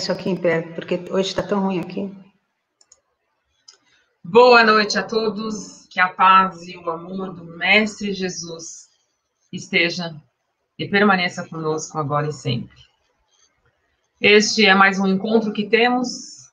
isso 0.00 0.10
aqui 0.10 0.30
em 0.30 0.36
pé, 0.36 0.62
porque 0.62 0.94
hoje 1.10 1.28
está 1.28 1.42
tão 1.42 1.60
ruim 1.60 1.78
aqui. 1.78 2.10
Boa 4.24 4.64
noite 4.64 4.98
a 4.98 5.02
todos, 5.02 5.86
que 5.90 6.00
a 6.00 6.08
paz 6.08 6.66
e 6.66 6.74
o 6.74 6.88
amor 6.90 7.34
do 7.34 7.44
Mestre 7.44 8.14
Jesus 8.14 8.88
esteja 9.52 10.16
e 10.78 10.88
permaneça 10.88 11.46
conosco 11.46 11.98
agora 11.98 12.28
e 12.28 12.32
sempre. 12.32 12.78
Este 14.18 14.64
é 14.64 14.74
mais 14.74 14.98
um 14.98 15.06
encontro 15.06 15.52
que 15.52 15.68
temos, 15.68 16.50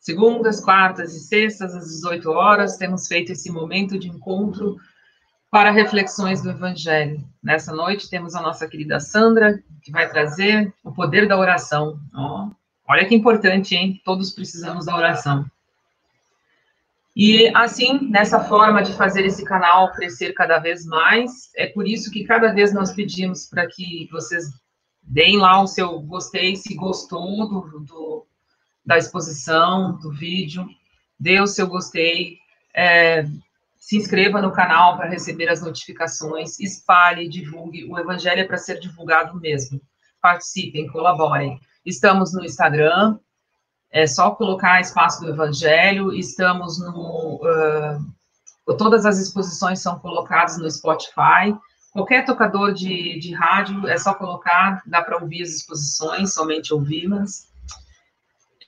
segundas, 0.00 0.60
quartas 0.60 1.14
e 1.14 1.20
sextas, 1.20 1.72
às 1.72 1.86
18 1.86 2.30
horas, 2.30 2.76
temos 2.76 3.06
feito 3.06 3.30
esse 3.30 3.48
momento 3.48 3.96
de 3.96 4.08
encontro 4.08 4.76
para 5.50 5.70
reflexões 5.70 6.40
do 6.40 6.50
Evangelho. 6.50 7.24
Nessa 7.42 7.72
noite 7.72 8.08
temos 8.08 8.34
a 8.34 8.40
nossa 8.40 8.68
querida 8.68 9.00
Sandra, 9.00 9.62
que 9.82 9.90
vai 9.90 10.08
trazer 10.08 10.72
o 10.84 10.92
poder 10.92 11.26
da 11.26 11.36
oração. 11.36 11.98
Oh, 12.14 12.50
olha 12.88 13.04
que 13.06 13.14
importante, 13.14 13.74
hein? 13.74 14.00
Todos 14.04 14.30
precisamos 14.30 14.86
da 14.86 14.96
oração. 14.96 15.44
E 17.16 17.50
assim, 17.56 18.08
nessa 18.08 18.44
forma 18.44 18.82
de 18.82 18.92
fazer 18.92 19.26
esse 19.26 19.44
canal 19.44 19.92
crescer 19.92 20.32
cada 20.32 20.58
vez 20.58 20.86
mais, 20.86 21.50
é 21.56 21.66
por 21.66 21.86
isso 21.86 22.10
que 22.10 22.24
cada 22.24 22.52
vez 22.52 22.72
nós 22.72 22.92
pedimos 22.92 23.46
para 23.46 23.66
que 23.66 24.08
vocês 24.12 24.44
deem 25.02 25.38
lá 25.38 25.60
o 25.60 25.66
seu 25.66 25.98
gostei, 26.00 26.54
se 26.54 26.74
gostou 26.74 27.48
do, 27.48 27.80
do 27.80 28.26
da 28.86 28.96
exposição, 28.96 29.98
do 29.98 30.10
vídeo, 30.10 30.66
dê 31.18 31.40
o 31.40 31.46
seu 31.46 31.66
gostei, 31.66 32.38
é, 32.74 33.24
se 33.80 33.96
inscreva 33.96 34.42
no 34.42 34.52
canal 34.52 34.98
para 34.98 35.08
receber 35.08 35.48
as 35.48 35.62
notificações, 35.62 36.60
espalhe, 36.60 37.28
divulgue. 37.28 37.86
O 37.90 37.98
evangelho 37.98 38.42
é 38.42 38.44
para 38.44 38.58
ser 38.58 38.78
divulgado 38.78 39.40
mesmo. 39.40 39.80
Participem, 40.20 40.86
colaborem. 40.86 41.58
Estamos 41.84 42.34
no 42.34 42.44
Instagram, 42.44 43.18
é 43.90 44.06
só 44.06 44.32
colocar 44.32 44.82
espaço 44.82 45.22
do 45.22 45.30
evangelho. 45.30 46.12
Estamos 46.12 46.78
no. 46.78 47.40
Uh, 47.42 48.76
todas 48.76 49.06
as 49.06 49.18
exposições 49.18 49.80
são 49.80 49.98
colocadas 49.98 50.58
no 50.58 50.70
Spotify. 50.70 51.56
Qualquer 51.90 52.24
tocador 52.24 52.72
de, 52.72 53.18
de 53.18 53.34
rádio 53.34 53.88
é 53.88 53.96
só 53.96 54.14
colocar, 54.14 54.82
dá 54.86 55.02
para 55.02 55.20
ouvir 55.20 55.42
as 55.42 55.48
exposições, 55.48 56.34
somente 56.34 56.72
ouvi-las. 56.72 57.49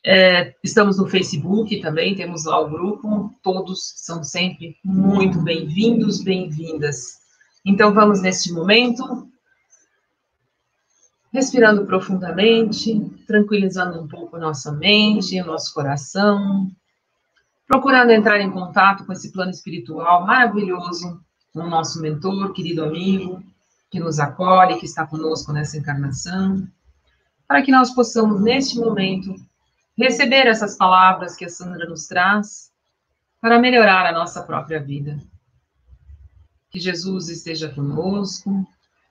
É, 0.04 0.56
estamos 0.64 0.98
no 0.98 1.06
Facebook 1.06 1.80
também, 1.80 2.16
temos 2.16 2.44
lá 2.44 2.58
o 2.58 2.68
grupo, 2.68 3.32
todos 3.40 3.92
são 3.96 4.24
sempre 4.24 4.76
muito 4.84 5.40
bem-vindos, 5.40 6.24
bem-vindas. 6.24 7.20
Então, 7.64 7.94
vamos 7.94 8.20
neste 8.20 8.52
momento, 8.52 9.28
respirando 11.32 11.86
profundamente, 11.86 13.00
tranquilizando 13.28 14.00
um 14.00 14.08
pouco 14.08 14.36
nossa 14.36 14.72
mente, 14.72 15.40
o 15.40 15.46
nosso 15.46 15.72
coração, 15.72 16.68
procurando 17.68 18.10
entrar 18.10 18.40
em 18.40 18.50
contato 18.50 19.06
com 19.06 19.12
esse 19.12 19.30
plano 19.30 19.52
espiritual 19.52 20.26
maravilhoso, 20.26 21.20
com 21.54 21.60
o 21.60 21.70
nosso 21.70 22.00
mentor, 22.02 22.52
querido 22.52 22.82
amigo, 22.82 23.40
que 23.88 24.00
nos 24.00 24.18
acolhe, 24.18 24.80
que 24.80 24.86
está 24.86 25.06
conosco 25.06 25.52
nessa 25.52 25.78
encarnação, 25.78 26.66
para 27.46 27.62
que 27.62 27.70
nós 27.70 27.94
possamos, 27.94 28.40
neste 28.40 28.78
momento, 28.78 29.36
receber 29.96 30.46
essas 30.46 30.76
palavras 30.76 31.36
que 31.36 31.44
a 31.44 31.48
Sandra 31.48 31.88
nos 31.88 32.06
traz 32.06 32.70
para 33.40 33.58
melhorar 33.58 34.06
a 34.06 34.12
nossa 34.12 34.42
própria 34.42 34.80
vida. 34.80 35.18
Que 36.70 36.80
Jesus 36.80 37.28
esteja 37.28 37.68
conosco, 37.68 38.66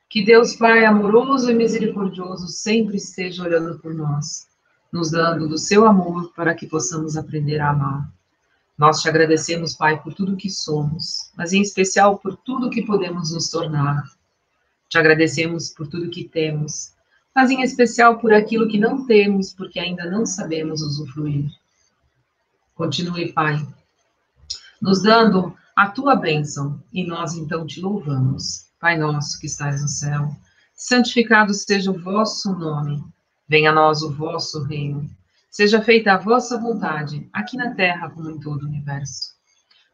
que 0.10 0.24
Deus 0.24 0.56
Pai 0.56 0.84
amoroso 0.86 1.52
e 1.52 1.54
misericordioso 1.54 2.48
sempre 2.48 2.98
esteja 2.98 3.44
olhando 3.44 3.80
por 3.80 3.94
nós, 3.94 4.48
nos 4.92 5.12
dando 5.12 5.48
do 5.48 5.58
seu 5.58 5.86
amor 5.86 6.34
para 6.34 6.56
que 6.56 6.68
possamos 6.68 7.16
aprender 7.16 7.62
a 7.62 7.70
amar. 7.70 8.12
Nós 8.78 9.02
te 9.02 9.08
agradecemos, 9.08 9.76
Pai, 9.76 10.02
por 10.02 10.14
tudo 10.14 10.36
que 10.36 10.50
somos, 10.50 11.32
mas 11.38 11.54
em 11.54 11.62
especial 11.62 12.18
por 12.18 12.36
tudo 12.36 12.70
que 12.70 12.82
podemos 12.82 13.32
nos 13.32 13.50
tornar. 13.50 14.04
Te 14.90 14.98
agradecemos 14.98 15.70
por 15.70 15.88
tudo 15.88 16.10
que 16.10 16.24
temos 16.24 16.91
mas 17.36 17.50
em 17.50 17.62
especial 17.62 18.20
por 18.20 18.34
aquilo 18.34 18.68
que 18.68 18.80
não 18.80 19.06
temos, 19.06 19.54
porque 19.54 19.80
ainda 19.80 20.10
não 20.10 20.26
sabemos 20.26 20.82
usufruir. 20.82 21.50
Continue, 22.76 23.32
Pai, 23.32 23.66
nos 24.82 25.02
dando 25.02 25.56
a 25.76 25.90
tua 25.90 26.16
bênção, 26.16 26.82
e 26.92 27.06
nós 27.06 27.36
então 27.36 27.66
te 27.66 27.80
louvamos. 27.80 28.66
Pai 28.80 28.98
nosso 28.98 29.40
que 29.40 29.46
estás 29.46 29.82
no 29.82 29.88
céu, 29.88 30.36
santificado 30.74 31.54
seja 31.54 31.92
o 31.92 32.02
vosso 32.02 32.54
nome, 32.54 33.04
venha 33.48 33.70
a 33.70 33.74
nós 33.74 34.02
o 34.02 34.12
vosso 34.12 34.64
reino, 34.64 35.10
seja 35.50 35.82
feita 35.82 36.14
a 36.14 36.18
vossa 36.18 36.58
vontade, 36.58 37.30
aqui 37.32 37.56
na 37.56 37.76
terra 37.76 38.10
como 38.10 38.30
em 38.30 38.40
todo 38.40 38.64
o 38.64 38.68
universo. 38.68 39.36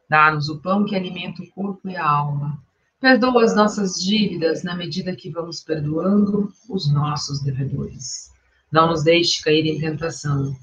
Dá-nos 0.08 0.48
o 0.48 0.58
pão 0.58 0.86
que 0.86 0.96
alimenta 0.96 1.42
o 1.42 1.50
corpo 1.50 1.88
e 1.88 1.96
a 1.96 2.08
alma 2.08 2.58
Perdoa 3.00 3.44
as 3.44 3.54
nossas 3.54 3.94
dívidas 3.94 4.64
na 4.64 4.74
medida 4.74 5.14
que 5.14 5.30
vamos 5.30 5.62
perdoando 5.62 6.52
os 6.68 6.92
nossos 6.92 7.40
devedores. 7.40 8.32
Não 8.72 8.88
nos 8.88 9.04
deixe 9.04 9.40
cair 9.42 9.64
em 9.66 9.78
tentação. 9.78 10.56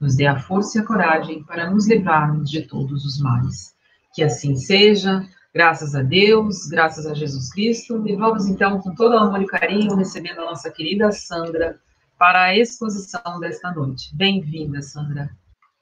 Nos 0.00 0.14
dê 0.14 0.26
a 0.26 0.38
força 0.38 0.78
e 0.78 0.80
a 0.80 0.84
coragem 0.84 1.42
para 1.42 1.68
nos 1.68 1.88
livrarmos 1.88 2.48
de 2.48 2.62
todos 2.62 3.04
os 3.04 3.18
males. 3.18 3.74
Que 4.14 4.22
assim 4.22 4.54
seja, 4.54 5.26
graças 5.52 5.96
a 5.96 6.02
Deus, 6.02 6.68
graças 6.68 7.06
a 7.06 7.14
Jesus 7.14 7.52
Cristo. 7.52 8.06
E 8.06 8.14
vamos 8.14 8.46
então, 8.46 8.80
com 8.80 8.94
todo 8.94 9.18
amor 9.18 9.42
e 9.42 9.46
carinho, 9.46 9.96
recebendo 9.96 10.42
a 10.42 10.46
nossa 10.46 10.70
querida 10.70 11.10
Sandra 11.10 11.80
para 12.16 12.44
a 12.44 12.56
exposição 12.56 13.40
desta 13.40 13.72
noite. 13.72 14.14
Bem-vinda, 14.14 14.80
Sandra. 14.80 15.28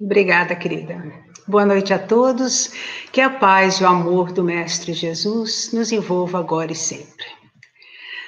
Obrigada, 0.01 0.57
querida. 0.57 1.23
Boa 1.49 1.67
noite 1.67 1.93
a 1.93 1.99
todos. 1.99 2.71
Que 3.11 3.21
a 3.21 3.29
paz 3.29 3.75
e 3.75 3.83
o 3.83 3.89
amor 3.89 4.31
do 4.31 4.45
Mestre 4.45 4.93
Jesus 4.93 5.71
nos 5.73 5.91
envolva 5.91 6.39
agora 6.39 6.71
e 6.71 6.77
sempre. 6.77 7.27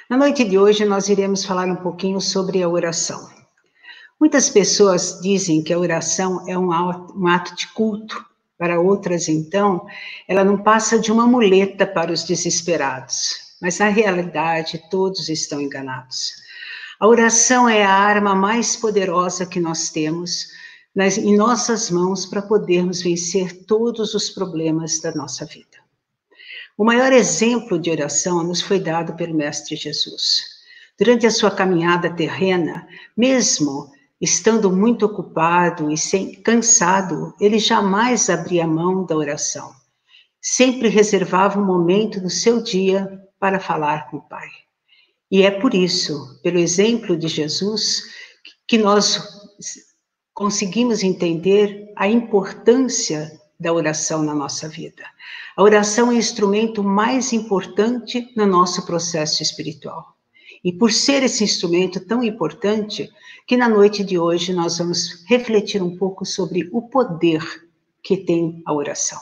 Na 0.09 0.17
noite 0.17 0.43
de 0.43 0.57
hoje, 0.57 0.83
nós 0.83 1.07
iremos 1.07 1.45
falar 1.45 1.67
um 1.67 1.77
pouquinho 1.77 2.19
sobre 2.19 2.61
a 2.61 2.67
oração. 2.67 3.29
Muitas 4.19 4.49
pessoas 4.49 5.21
dizem 5.21 5.63
que 5.63 5.71
a 5.71 5.79
oração 5.79 6.43
é 6.45 6.57
um 6.57 7.27
ato 7.27 7.55
de 7.55 7.67
culto, 7.69 8.25
para 8.57 8.81
outras, 8.81 9.29
então, 9.29 9.85
ela 10.27 10.43
não 10.43 10.57
passa 10.57 10.99
de 10.99 11.09
uma 11.09 11.25
muleta 11.25 11.87
para 11.87 12.11
os 12.11 12.25
desesperados. 12.25 13.55
Mas, 13.61 13.79
na 13.79 13.87
realidade, 13.87 14.83
todos 14.91 15.29
estão 15.29 15.61
enganados. 15.61 16.33
A 16.99 17.07
oração 17.07 17.67
é 17.67 17.83
a 17.83 17.91
arma 17.91 18.35
mais 18.35 18.75
poderosa 18.75 19.45
que 19.45 19.59
nós 19.59 19.89
temos 19.89 20.47
nas, 20.95 21.17
em 21.17 21.35
nossas 21.35 21.91
mãos 21.91 22.25
para 22.25 22.41
podermos 22.41 23.01
vencer 23.01 23.65
todos 23.65 24.13
os 24.13 24.29
problemas 24.29 24.99
da 25.01 25.13
nossa 25.13 25.45
vida. 25.45 25.83
O 26.77 26.85
maior 26.85 27.11
exemplo 27.11 27.77
de 27.77 27.91
oração 27.91 28.43
nos 28.43 28.61
foi 28.61 28.79
dado 28.79 29.13
pelo 29.15 29.35
Mestre 29.35 29.75
Jesus. 29.75 30.41
Durante 30.97 31.27
a 31.27 31.31
sua 31.31 31.51
caminhada 31.51 32.13
terrena, 32.13 32.87
mesmo 33.15 33.91
estando 34.19 34.71
muito 34.71 35.05
ocupado 35.05 35.91
e 35.91 35.97
sem, 35.97 36.33
cansado, 36.41 37.33
ele 37.39 37.59
jamais 37.59 38.29
abria 38.29 38.65
mão 38.65 39.05
da 39.05 39.15
oração. 39.15 39.73
Sempre 40.41 40.87
reservava 40.87 41.59
um 41.59 41.65
momento 41.65 42.21
no 42.21 42.29
seu 42.29 42.61
dia 42.61 43.21
para 43.39 43.59
falar 43.59 44.09
com 44.09 44.17
o 44.17 44.27
Pai. 44.27 44.47
E 45.29 45.43
é 45.43 45.51
por 45.51 45.73
isso, 45.73 46.39
pelo 46.41 46.59
exemplo 46.59 47.17
de 47.17 47.27
Jesus, 47.27 48.03
que 48.67 48.77
nós 48.77 49.21
conseguimos 50.35 51.01
entender 51.01 51.93
a 51.95 52.09
importância 52.09 53.39
da 53.57 53.71
oração 53.71 54.21
na 54.21 54.35
nossa 54.35 54.67
vida. 54.67 55.05
A 55.55 55.63
oração 55.63 56.11
é 56.11 56.15
o 56.15 56.17
instrumento 56.17 56.83
mais 56.83 57.31
importante 57.31 58.33
no 58.35 58.45
nosso 58.45 58.85
processo 58.85 59.41
espiritual. 59.41 60.13
E 60.61 60.73
por 60.73 60.91
ser 60.91 61.23
esse 61.23 61.43
instrumento 61.43 62.05
tão 62.05 62.21
importante, 62.21 63.09
que 63.47 63.55
na 63.55 63.69
noite 63.69 64.03
de 64.03 64.19
hoje 64.19 64.51
nós 64.51 64.77
vamos 64.77 65.23
refletir 65.25 65.81
um 65.81 65.95
pouco 65.95 66.25
sobre 66.25 66.69
o 66.73 66.81
poder 66.81 67.41
que 68.03 68.17
tem 68.17 68.61
a 68.65 68.73
oração. 68.73 69.19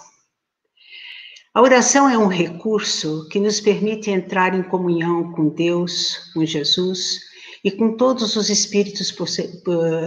A 1.54 1.62
oração 1.62 2.10
é 2.10 2.18
um 2.18 2.28
recurso 2.28 3.28
que 3.30 3.40
nos 3.40 3.60
permite 3.60 4.10
entrar 4.10 4.56
em 4.56 4.64
comunhão 4.64 5.32
com 5.34 5.50
Deus, 5.50 6.32
com 6.34 6.44
Jesus, 6.44 7.20
e 7.64 7.72
com 7.72 7.96
todos 7.96 8.36
os 8.36 8.50
espíritos 8.50 9.16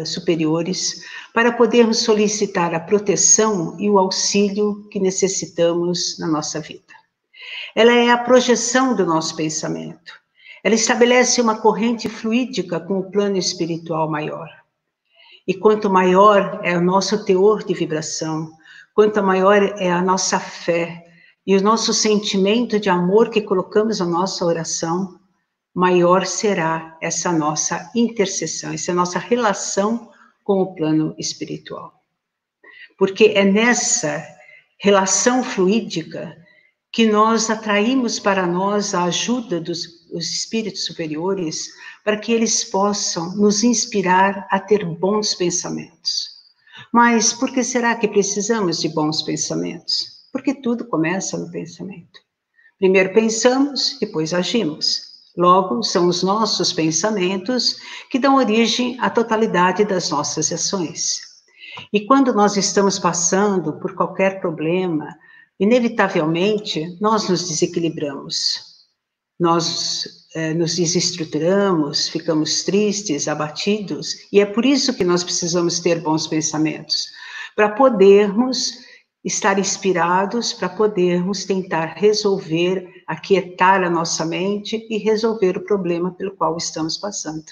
superiores 0.04 1.02
para 1.32 1.52
podermos 1.52 2.00
solicitar 2.00 2.74
a 2.74 2.80
proteção 2.80 3.76
e 3.80 3.88
o 3.88 3.98
auxílio 3.98 4.86
que 4.90 5.00
necessitamos 5.00 6.18
na 6.18 6.26
nossa 6.26 6.60
vida. 6.60 6.92
Ela 7.74 7.92
é 7.92 8.10
a 8.10 8.18
projeção 8.18 8.94
do 8.94 9.06
nosso 9.06 9.34
pensamento. 9.36 10.12
Ela 10.62 10.74
estabelece 10.74 11.40
uma 11.40 11.60
corrente 11.60 12.08
fluídica 12.08 12.78
com 12.78 12.98
o 12.98 13.10
plano 13.10 13.36
espiritual 13.36 14.10
maior. 14.10 14.48
E 15.46 15.54
quanto 15.54 15.88
maior 15.88 16.60
é 16.62 16.76
o 16.76 16.82
nosso 16.82 17.24
teor 17.24 17.62
de 17.62 17.72
vibração, 17.72 18.50
quanto 18.94 19.22
maior 19.22 19.62
é 19.78 19.90
a 19.90 20.02
nossa 20.02 20.40
fé 20.40 21.06
e 21.46 21.56
o 21.56 21.62
nosso 21.62 21.94
sentimento 21.94 22.80
de 22.80 22.90
amor 22.90 23.30
que 23.30 23.40
colocamos 23.40 24.00
na 24.00 24.06
nossa 24.06 24.44
oração, 24.44 25.20
maior 25.76 26.24
será 26.24 26.96
essa 27.02 27.30
nossa 27.30 27.90
intercessão, 27.94 28.72
essa 28.72 28.94
nossa 28.94 29.18
relação 29.18 30.10
com 30.42 30.62
o 30.62 30.74
plano 30.74 31.14
espiritual. 31.18 32.02
Porque 32.96 33.34
é 33.34 33.44
nessa 33.44 34.26
relação 34.80 35.44
fluídica 35.44 36.34
que 36.90 37.06
nós 37.06 37.50
atraímos 37.50 38.18
para 38.18 38.46
nós 38.46 38.94
a 38.94 39.04
ajuda 39.04 39.60
dos 39.60 40.08
espíritos 40.14 40.86
superiores 40.86 41.68
para 42.02 42.16
que 42.16 42.32
eles 42.32 42.64
possam 42.64 43.36
nos 43.36 43.62
inspirar 43.62 44.48
a 44.50 44.58
ter 44.58 44.82
bons 44.82 45.34
pensamentos. 45.34 46.30
Mas 46.90 47.34
por 47.34 47.52
que 47.52 47.62
será 47.62 47.94
que 47.96 48.08
precisamos 48.08 48.80
de 48.80 48.88
bons 48.88 49.20
pensamentos? 49.20 50.26
Porque 50.32 50.54
tudo 50.54 50.86
começa 50.86 51.36
no 51.36 51.50
pensamento. 51.50 52.18
Primeiro 52.78 53.12
pensamos, 53.12 53.98
depois 54.00 54.32
agimos. 54.32 55.15
Logo, 55.36 55.82
são 55.82 56.08
os 56.08 56.22
nossos 56.22 56.72
pensamentos 56.72 57.76
que 58.10 58.18
dão 58.18 58.36
origem 58.36 58.96
à 59.00 59.10
totalidade 59.10 59.84
das 59.84 60.10
nossas 60.10 60.50
ações. 60.50 61.20
E 61.92 62.06
quando 62.06 62.32
nós 62.32 62.56
estamos 62.56 62.98
passando 62.98 63.74
por 63.74 63.94
qualquer 63.94 64.40
problema, 64.40 65.14
inevitavelmente 65.60 66.96
nós 67.00 67.28
nos 67.28 67.46
desequilibramos. 67.48 68.64
Nós 69.38 70.26
eh, 70.34 70.54
nos 70.54 70.76
desestruturamos, 70.76 72.08
ficamos 72.08 72.62
tristes, 72.64 73.28
abatidos, 73.28 74.14
e 74.32 74.40
é 74.40 74.46
por 74.46 74.64
isso 74.64 74.94
que 74.94 75.04
nós 75.04 75.22
precisamos 75.22 75.80
ter 75.80 76.00
bons 76.00 76.26
pensamentos, 76.26 77.06
para 77.54 77.70
podermos 77.70 78.85
estar 79.26 79.58
inspirados, 79.58 80.52
para 80.52 80.68
podermos 80.68 81.44
tentar 81.44 81.94
resolver, 81.96 83.02
aquietar 83.08 83.82
a 83.82 83.90
nossa 83.90 84.24
mente 84.24 84.86
e 84.88 84.98
resolver 84.98 85.56
o 85.56 85.64
problema 85.64 86.12
pelo 86.12 86.36
qual 86.36 86.56
estamos 86.56 86.96
passando. 86.96 87.44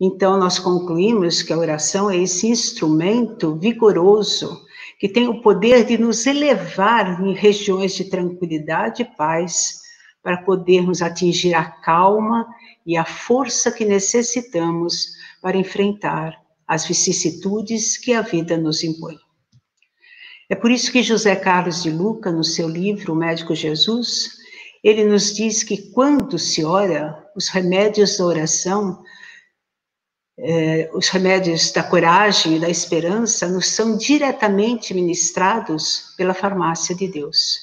Então, 0.00 0.38
nós 0.38 0.60
concluímos 0.60 1.42
que 1.42 1.52
a 1.52 1.58
oração 1.58 2.08
é 2.08 2.16
esse 2.18 2.46
instrumento 2.46 3.56
vigoroso 3.56 4.64
que 5.00 5.08
tem 5.08 5.26
o 5.26 5.42
poder 5.42 5.84
de 5.84 5.98
nos 5.98 6.24
elevar 6.24 7.20
em 7.20 7.34
regiões 7.34 7.94
de 7.94 8.04
tranquilidade 8.04 9.02
e 9.02 9.16
paz, 9.16 9.82
para 10.22 10.38
podermos 10.38 11.02
atingir 11.02 11.52
a 11.52 11.64
calma 11.64 12.46
e 12.86 12.96
a 12.96 13.04
força 13.04 13.72
que 13.72 13.84
necessitamos 13.84 15.08
para 15.42 15.56
enfrentar 15.56 16.40
as 16.66 16.86
vicissitudes 16.86 17.98
que 17.98 18.14
a 18.14 18.22
vida 18.22 18.56
nos 18.56 18.82
impõe. 18.82 19.23
É 20.48 20.54
por 20.54 20.70
isso 20.70 20.92
que 20.92 21.02
José 21.02 21.34
Carlos 21.36 21.82
de 21.82 21.90
Luca, 21.90 22.30
no 22.30 22.44
seu 22.44 22.68
livro 22.68 23.12
O 23.12 23.16
Médico 23.16 23.54
Jesus, 23.54 24.30
ele 24.82 25.04
nos 25.04 25.34
diz 25.34 25.62
que 25.62 25.90
quando 25.90 26.38
se 26.38 26.64
ora, 26.64 27.24
os 27.34 27.48
remédios 27.48 28.18
da 28.18 28.24
oração 28.24 29.02
eh, 30.36 30.90
os 30.92 31.08
remédios 31.10 31.70
da 31.70 31.82
coragem 31.82 32.56
e 32.56 32.60
da 32.60 32.68
esperança 32.68 33.48
nos 33.48 33.68
são 33.68 33.96
diretamente 33.96 34.92
ministrados 34.92 36.12
pela 36.16 36.34
farmácia 36.34 36.94
de 36.94 37.06
Deus. 37.06 37.58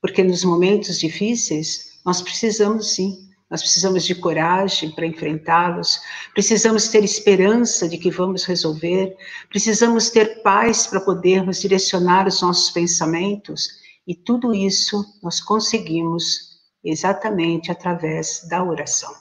Porque 0.00 0.22
nos 0.22 0.42
momentos 0.42 0.98
difíceis, 0.98 1.98
nós 2.04 2.22
precisamos 2.22 2.94
sim, 2.94 3.28
nós 3.54 3.62
precisamos 3.62 4.02
de 4.04 4.16
coragem 4.16 4.90
para 4.90 5.06
enfrentá-los, 5.06 6.00
precisamos 6.32 6.88
ter 6.88 7.04
esperança 7.04 7.88
de 7.88 7.96
que 7.96 8.10
vamos 8.10 8.42
resolver, 8.44 9.16
precisamos 9.48 10.10
ter 10.10 10.42
paz 10.42 10.88
para 10.88 11.00
podermos 11.00 11.60
direcionar 11.60 12.26
os 12.26 12.42
nossos 12.42 12.70
pensamentos, 12.70 13.68
e 14.04 14.12
tudo 14.12 14.52
isso 14.52 15.04
nós 15.22 15.40
conseguimos 15.40 16.58
exatamente 16.82 17.70
através 17.70 18.44
da 18.50 18.64
oração. 18.64 19.14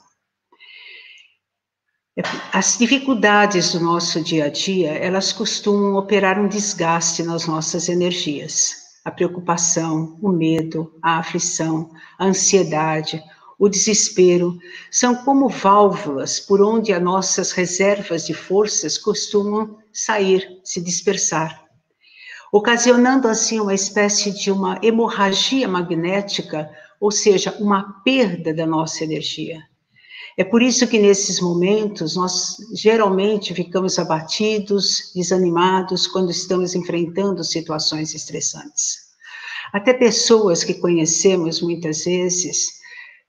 As 2.51 2.75
dificuldades 2.75 3.71
do 3.73 3.81
nosso 3.81 4.19
dia 4.19 4.45
a 4.45 4.49
dia, 4.49 4.93
elas 4.93 5.31
costumam 5.31 5.93
operar 5.93 6.39
um 6.39 6.47
desgaste 6.47 7.21
nas 7.21 7.45
nossas 7.45 7.87
energias. 7.87 8.81
A 9.05 9.11
preocupação, 9.11 10.17
o 10.23 10.31
medo, 10.31 10.91
a 11.03 11.19
aflição, 11.19 11.91
a 12.17 12.25
ansiedade, 12.25 13.23
o 13.59 13.69
desespero 13.69 14.57
são 14.91 15.15
como 15.15 15.47
válvulas 15.47 16.39
por 16.39 16.61
onde 16.61 16.91
as 16.91 17.01
nossas 17.01 17.51
reservas 17.51 18.25
de 18.25 18.33
forças 18.33 18.97
costumam 18.97 19.77
sair, 19.91 20.59
se 20.63 20.81
dispersar, 20.81 21.63
ocasionando 22.51 23.27
assim 23.27 23.59
uma 23.59 23.73
espécie 23.73 24.31
de 24.31 24.51
uma 24.51 24.79
hemorragia 24.81 25.67
magnética, 25.67 26.69
ou 26.99 27.11
seja, 27.11 27.55
uma 27.59 28.01
perda 28.03 28.53
da 28.53 28.65
nossa 28.65 29.03
energia. 29.03 29.61
É 30.35 30.43
por 30.43 30.63
isso 30.63 30.87
que 30.87 30.97
nesses 30.97 31.39
momentos 31.39 32.15
nós 32.15 32.57
geralmente 32.73 33.53
ficamos 33.53 33.99
abatidos, 33.99 35.11
desanimados 35.15 36.07
quando 36.07 36.31
estamos 36.31 36.73
enfrentando 36.73 37.43
situações 37.43 38.15
estressantes. 38.15 39.13
Até 39.71 39.93
pessoas 39.93 40.63
que 40.63 40.75
conhecemos 40.75 41.61
muitas 41.61 42.05
vezes, 42.05 42.82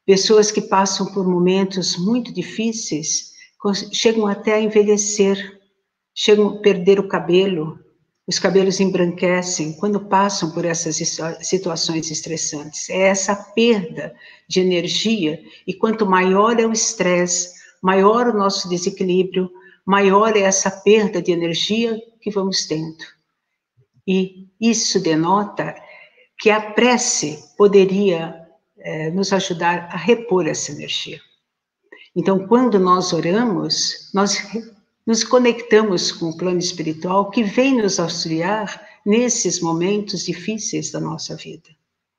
pessoas 0.07 0.51
que 0.51 0.61
passam 0.61 1.07
por 1.13 1.27
momentos 1.27 1.97
muito 1.97 2.33
difíceis, 2.33 3.33
chegam 3.93 4.27
até 4.27 4.55
a 4.55 4.61
envelhecer, 4.61 5.61
chegam 6.15 6.49
a 6.49 6.61
perder 6.61 7.01
o 7.01 7.09
cabelo, 7.09 7.79
os 8.27 8.39
cabelos 8.39 8.81
embranquecem 8.81 9.75
quando 9.75 10.09
passam 10.09 10.51
por 10.51 10.65
essas 10.65 10.97
situações 11.41 12.11
estressantes. 12.11 12.89
É 12.89 13.09
essa 13.09 13.35
perda 13.35 14.15
de 14.49 14.61
energia, 14.61 15.43
e 15.67 15.75
quanto 15.75 16.07
maior 16.07 16.59
é 16.59 16.67
o 16.67 16.73
estresse, 16.73 17.55
maior 17.83 18.29
o 18.29 18.37
nosso 18.37 18.69
desequilíbrio, 18.69 19.51
maior 19.87 20.37
é 20.37 20.41
essa 20.41 20.71
perda 20.71 21.21
de 21.21 21.33
energia 21.33 21.99
que 22.21 22.31
vamos 22.31 22.67
tendo. 22.67 23.05
E 24.07 24.49
isso 24.61 25.01
denota 25.01 25.75
que 26.39 26.51
a 26.51 26.73
prece 26.73 27.39
poderia 27.57 28.44
é, 28.85 29.11
nos 29.11 29.33
ajudar 29.33 29.89
a 29.91 29.97
repor 29.97 30.47
essa 30.47 30.71
energia. 30.71 31.21
Então, 32.15 32.47
quando 32.47 32.79
nós 32.79 33.13
oramos, 33.13 34.11
nós 34.13 34.39
nos 35.07 35.25
conectamos 35.25 36.13
com 36.13 36.27
o 36.27 36.37
plano 36.37 36.59
espiritual 36.59 37.31
que 37.31 37.43
vem 37.43 37.83
nos 37.83 37.99
auxiliar 37.99 38.89
nesses 39.05 39.61
momentos 39.61 40.25
difíceis 40.25 40.91
da 40.91 41.01
nossa 41.01 41.35
vida. 41.35 41.69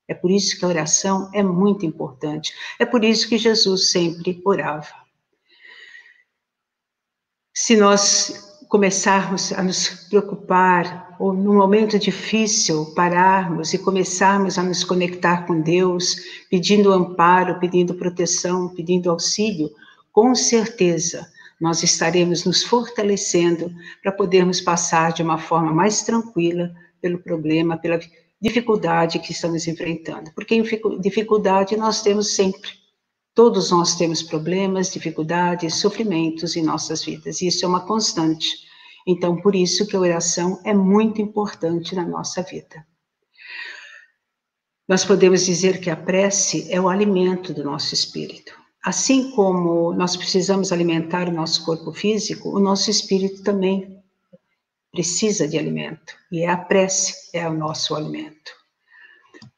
É 0.08 0.14
por 0.14 0.30
isso 0.30 0.58
que 0.58 0.64
a 0.64 0.68
oração 0.68 1.30
é 1.32 1.42
muito 1.42 1.86
importante. 1.86 2.52
É 2.78 2.84
por 2.84 3.02
isso 3.02 3.28
que 3.28 3.38
Jesus 3.38 3.90
sempre 3.90 4.40
orava. 4.44 4.94
Se 7.54 7.76
nós 7.76 8.45
começarmos 8.68 9.52
a 9.52 9.62
nos 9.62 9.88
preocupar, 10.08 11.16
ou 11.18 11.32
num 11.32 11.56
momento 11.56 11.98
difícil, 11.98 12.92
pararmos 12.94 13.72
e 13.72 13.78
começarmos 13.78 14.58
a 14.58 14.62
nos 14.62 14.84
conectar 14.84 15.46
com 15.46 15.60
Deus, 15.60 16.16
pedindo 16.50 16.92
amparo, 16.92 17.58
pedindo 17.58 17.94
proteção, 17.94 18.68
pedindo 18.68 19.10
auxílio, 19.10 19.70
com 20.12 20.34
certeza 20.34 21.26
nós 21.60 21.82
estaremos 21.82 22.44
nos 22.44 22.62
fortalecendo 22.62 23.72
para 24.02 24.12
podermos 24.12 24.60
passar 24.60 25.12
de 25.12 25.22
uma 25.22 25.38
forma 25.38 25.72
mais 25.72 26.02
tranquila 26.02 26.74
pelo 27.00 27.18
problema, 27.18 27.78
pela 27.78 27.98
dificuldade 28.40 29.18
que 29.18 29.32
estamos 29.32 29.66
enfrentando. 29.66 30.30
Porque 30.34 30.60
dificuldade 31.00 31.76
nós 31.76 32.02
temos 32.02 32.34
sempre. 32.34 32.70
Todos 33.36 33.70
nós 33.70 33.94
temos 33.96 34.22
problemas, 34.22 34.90
dificuldades, 34.90 35.74
sofrimentos 35.74 36.56
em 36.56 36.62
nossas 36.62 37.04
vidas, 37.04 37.42
e 37.42 37.48
isso 37.48 37.66
é 37.66 37.68
uma 37.68 37.84
constante. 37.84 38.48
Então, 39.06 39.36
por 39.42 39.54
isso 39.54 39.86
que 39.86 39.94
a 39.94 40.00
oração 40.00 40.58
é 40.64 40.72
muito 40.72 41.20
importante 41.20 41.94
na 41.94 42.02
nossa 42.02 42.42
vida. 42.42 42.82
Nós 44.88 45.04
podemos 45.04 45.44
dizer 45.44 45.82
que 45.82 45.90
a 45.90 45.96
prece 45.96 46.66
é 46.72 46.80
o 46.80 46.88
alimento 46.88 47.52
do 47.52 47.62
nosso 47.62 47.92
espírito. 47.92 48.54
Assim 48.82 49.30
como 49.32 49.92
nós 49.92 50.16
precisamos 50.16 50.72
alimentar 50.72 51.28
o 51.28 51.32
nosso 51.32 51.62
corpo 51.62 51.92
físico, 51.92 52.48
o 52.56 52.58
nosso 52.58 52.90
espírito 52.90 53.42
também 53.42 54.02
precisa 54.90 55.46
de 55.46 55.58
alimento. 55.58 56.14
E 56.32 56.40
é 56.40 56.48
a 56.48 56.56
prece 56.56 57.28
é 57.34 57.46
o 57.46 57.52
nosso 57.52 57.94
alimento. 57.94 58.50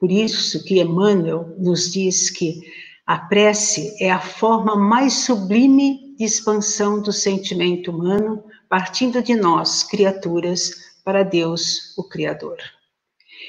Por 0.00 0.10
isso 0.10 0.64
que 0.64 0.80
Emmanuel 0.80 1.54
nos 1.58 1.92
diz 1.92 2.28
que 2.28 2.87
a 3.08 3.16
prece 3.16 3.96
é 3.98 4.10
a 4.10 4.20
forma 4.20 4.76
mais 4.76 5.24
sublime 5.24 6.14
de 6.18 6.24
expansão 6.24 7.00
do 7.00 7.10
sentimento 7.10 7.90
humano, 7.90 8.44
partindo 8.68 9.22
de 9.22 9.34
nós, 9.34 9.82
criaturas, 9.82 10.72
para 11.02 11.22
Deus, 11.22 11.96
o 11.96 12.04
Criador. 12.04 12.58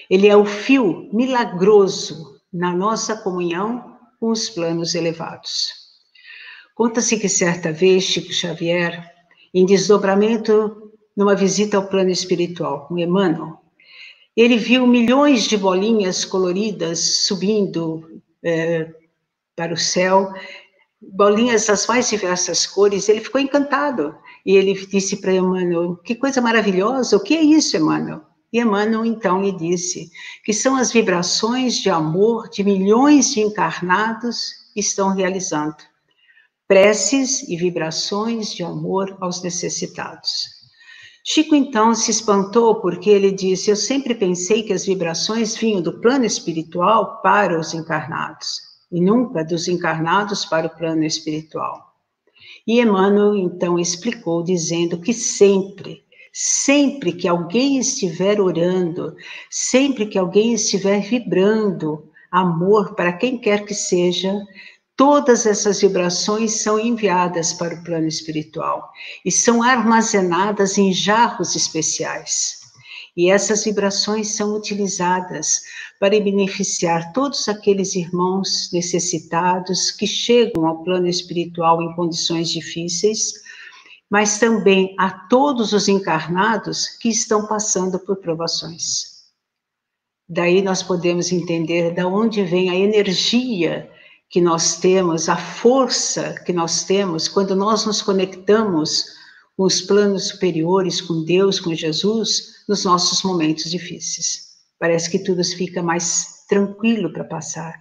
Ele 0.09 0.29
é 0.29 0.37
o 0.37 0.45
fio 0.45 1.09
milagroso 1.11 2.39
na 2.53 2.73
nossa 2.73 3.17
comunhão 3.17 3.97
com 4.17 4.29
os 4.29 4.49
planos 4.49 4.95
elevados. 4.95 5.73
Conta-se 6.73 7.19
que 7.19 7.27
certa 7.27 7.69
vez 7.69 8.05
Chico 8.05 8.31
Xavier, 8.31 9.13
em 9.53 9.65
desdobramento 9.65 10.93
numa 11.17 11.35
visita 11.35 11.75
ao 11.75 11.87
plano 11.89 12.11
espiritual 12.11 12.87
com 12.87 12.97
Emmanuel, 12.97 13.59
ele 14.37 14.55
viu 14.55 14.87
milhões 14.87 15.43
de 15.43 15.57
bolinhas 15.57 16.23
coloridas 16.23 17.25
subindo 17.25 18.21
é, 18.41 18.93
para 19.59 19.73
o 19.73 19.77
céu, 19.77 20.31
bolinhas 21.01 21.67
das 21.67 21.85
mais 21.85 22.09
diversas 22.09 22.65
cores, 22.65 23.09
ele 23.09 23.19
ficou 23.19 23.41
encantado. 23.41 24.15
E 24.45 24.55
ele 24.55 24.73
disse 24.73 25.17
para 25.17 25.33
Emmanuel, 25.33 25.97
que 25.97 26.15
coisa 26.15 26.39
maravilhosa, 26.39 27.17
o 27.17 27.19
que 27.19 27.35
é 27.35 27.41
isso, 27.41 27.75
Emmanuel? 27.75 28.21
E 28.53 28.61
Emmanuel 28.61 29.03
então 29.03 29.41
lhe 29.41 29.51
disse 29.51 30.09
que 30.45 30.53
são 30.53 30.77
as 30.77 30.93
vibrações 30.93 31.75
de 31.75 31.89
amor 31.89 32.49
de 32.49 32.63
milhões 32.63 33.33
de 33.33 33.41
encarnados 33.41 34.37
que 34.73 34.79
estão 34.79 35.13
realizando 35.13 35.75
preces 36.65 37.43
e 37.49 37.57
vibrações 37.57 38.53
de 38.53 38.63
amor 38.63 39.17
aos 39.19 39.43
necessitados. 39.43 40.47
Chico 41.25 41.53
então 41.53 41.93
se 41.93 42.11
espantou 42.11 42.79
porque 42.79 43.09
ele 43.09 43.31
disse: 43.31 43.69
Eu 43.69 43.75
sempre 43.75 44.15
pensei 44.15 44.63
que 44.63 44.71
as 44.71 44.85
vibrações 44.85 45.57
vinham 45.57 45.81
do 45.81 45.99
plano 45.99 46.23
espiritual 46.23 47.21
para 47.21 47.59
os 47.59 47.73
encarnados 47.73 48.68
e 48.91 49.01
nunca 49.01 49.43
dos 49.43 49.67
encarnados 49.67 50.45
para 50.45 50.67
o 50.67 50.75
plano 50.75 51.03
espiritual. 51.03 51.89
E 52.65 52.79
Emmanuel 52.79 53.35
então 53.35 53.79
explicou, 53.79 54.43
dizendo 54.43 54.99
que 54.99 55.13
sempre, 55.13 56.03
sempre 56.33 57.13
que 57.13 57.27
alguém 57.27 57.77
estiver 57.77 58.39
orando, 58.39 59.15
sempre 59.49 60.05
que 60.05 60.17
alguém 60.17 60.53
estiver 60.53 61.01
vibrando 61.01 62.09
amor 62.31 62.95
para 62.95 63.13
quem 63.13 63.37
quer 63.37 63.65
que 63.65 63.73
seja, 63.73 64.33
todas 64.95 65.45
essas 65.45 65.81
vibrações 65.81 66.61
são 66.61 66.79
enviadas 66.79 67.53
para 67.53 67.73
o 67.73 67.83
plano 67.83 68.07
espiritual 68.07 68.91
e 69.25 69.31
são 69.31 69.63
armazenadas 69.63 70.77
em 70.77 70.93
jarros 70.93 71.55
especiais. 71.55 72.58
E 73.15 73.29
essas 73.29 73.63
vibrações 73.63 74.29
são 74.29 74.55
utilizadas 74.55 75.61
para 75.99 76.19
beneficiar 76.19 77.11
todos 77.11 77.47
aqueles 77.47 77.95
irmãos 77.95 78.69
necessitados 78.71 79.91
que 79.91 80.07
chegam 80.07 80.65
ao 80.65 80.83
plano 80.83 81.07
espiritual 81.07 81.81
em 81.81 81.93
condições 81.95 82.49
difíceis, 82.49 83.33
mas 84.09 84.39
também 84.39 84.95
a 84.97 85.09
todos 85.27 85.73
os 85.73 85.87
encarnados 85.87 86.87
que 86.87 87.09
estão 87.09 87.47
passando 87.47 87.99
por 87.99 88.17
provações. 88.17 89.19
Daí 90.27 90.61
nós 90.61 90.83
podemos 90.83 91.31
entender 91.31 91.93
da 91.93 92.07
onde 92.07 92.43
vem 92.43 92.69
a 92.69 92.75
energia 92.75 93.89
que 94.29 94.39
nós 94.39 94.77
temos, 94.77 95.27
a 95.27 95.35
força 95.35 96.35
que 96.45 96.53
nós 96.53 96.83
temos 96.83 97.27
quando 97.27 97.55
nós 97.55 97.85
nos 97.85 98.01
conectamos 98.01 99.05
com 99.59 99.65
os 99.65 99.81
planos 99.81 100.29
superiores, 100.29 101.01
com 101.01 101.21
Deus, 101.21 101.59
com 101.59 101.75
Jesus, 101.75 102.63
nos 102.65 102.85
nossos 102.85 103.23
momentos 103.23 103.69
difíceis. 103.69 104.55
Parece 104.79 105.09
que 105.09 105.19
tudo 105.19 105.43
fica 105.43 105.83
mais 105.83 106.45
tranquilo 106.47 107.11
para 107.11 107.25
passar. 107.25 107.75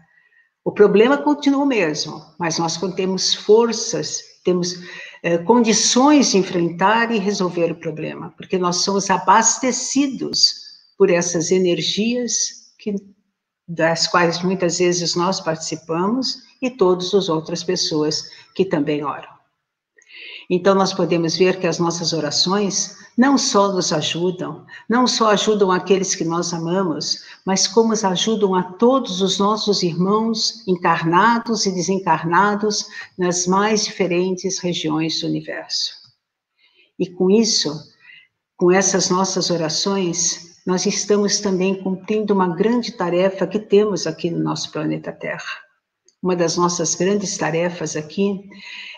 O 0.65 0.73
problema 0.73 1.17
continua 1.19 1.63
o 1.63 1.67
mesmo, 1.67 2.21
mas 2.37 2.59
nós 2.59 2.77
temos 2.97 3.33
forças, 3.33 4.25
temos 4.45 4.75
eh, 5.23 5.39
condições 5.39 6.33
de 6.33 6.39
enfrentar 6.39 7.13
e 7.13 7.19
resolver 7.21 7.71
o 7.71 7.79
problema, 7.79 8.35
porque 8.37 8.59
nós 8.59 8.79
somos 8.79 9.09
abastecidos 9.09 10.55
por 10.99 11.11
essas 11.11 11.53
energias 11.53 12.73
que 12.77 12.93
das 13.69 14.09
quais 14.09 14.43
muitas 14.43 14.81
vezes 14.81 15.15
nós 15.15 15.41
participamos, 15.41 16.43
e 16.61 16.71
todas 16.71 17.15
as 17.15 17.29
outras 17.29 17.63
pessoas 17.63 18.29
que 18.57 18.65
também 18.65 19.05
oram. 19.05 19.38
Então, 20.51 20.75
nós 20.75 20.95
podemos 20.95 21.37
ver 21.37 21.61
que 21.61 21.67
as 21.67 21.79
nossas 21.79 22.15
orações 22.15 22.97
não 23.19 23.37
só 23.37 23.71
nos 23.71 23.93
ajudam, 23.93 24.65
não 24.89 25.07
só 25.07 25.31
ajudam 25.31 25.71
aqueles 25.71 26.15
que 26.15 26.25
nós 26.25 26.55
amamos, 26.55 27.25
mas 27.45 27.67
como 27.67 27.93
ajudam 27.93 28.55
a 28.55 28.63
todos 28.63 29.21
os 29.21 29.39
nossos 29.39 29.83
irmãos 29.83 30.67
encarnados 30.67 31.67
e 31.67 31.73
desencarnados 31.73 32.87
nas 33.19 33.47
mais 33.47 33.85
diferentes 33.85 34.59
regiões 34.59 35.21
do 35.21 35.27
universo. 35.27 35.93
E 36.99 37.07
com 37.07 37.29
isso, 37.29 37.77
com 38.57 38.73
essas 38.73 39.11
nossas 39.11 39.51
orações, 39.51 40.63
nós 40.67 40.87
estamos 40.87 41.41
também 41.41 41.83
cumprindo 41.83 42.33
uma 42.33 42.55
grande 42.55 42.93
tarefa 42.93 43.47
que 43.47 43.59
temos 43.59 44.07
aqui 44.07 44.31
no 44.31 44.39
nosso 44.39 44.73
planeta 44.73 45.13
Terra. 45.13 45.68
Uma 46.23 46.35
das 46.35 46.57
nossas 46.57 46.95
grandes 46.95 47.37
tarefas 47.37 47.95
aqui 47.95 48.43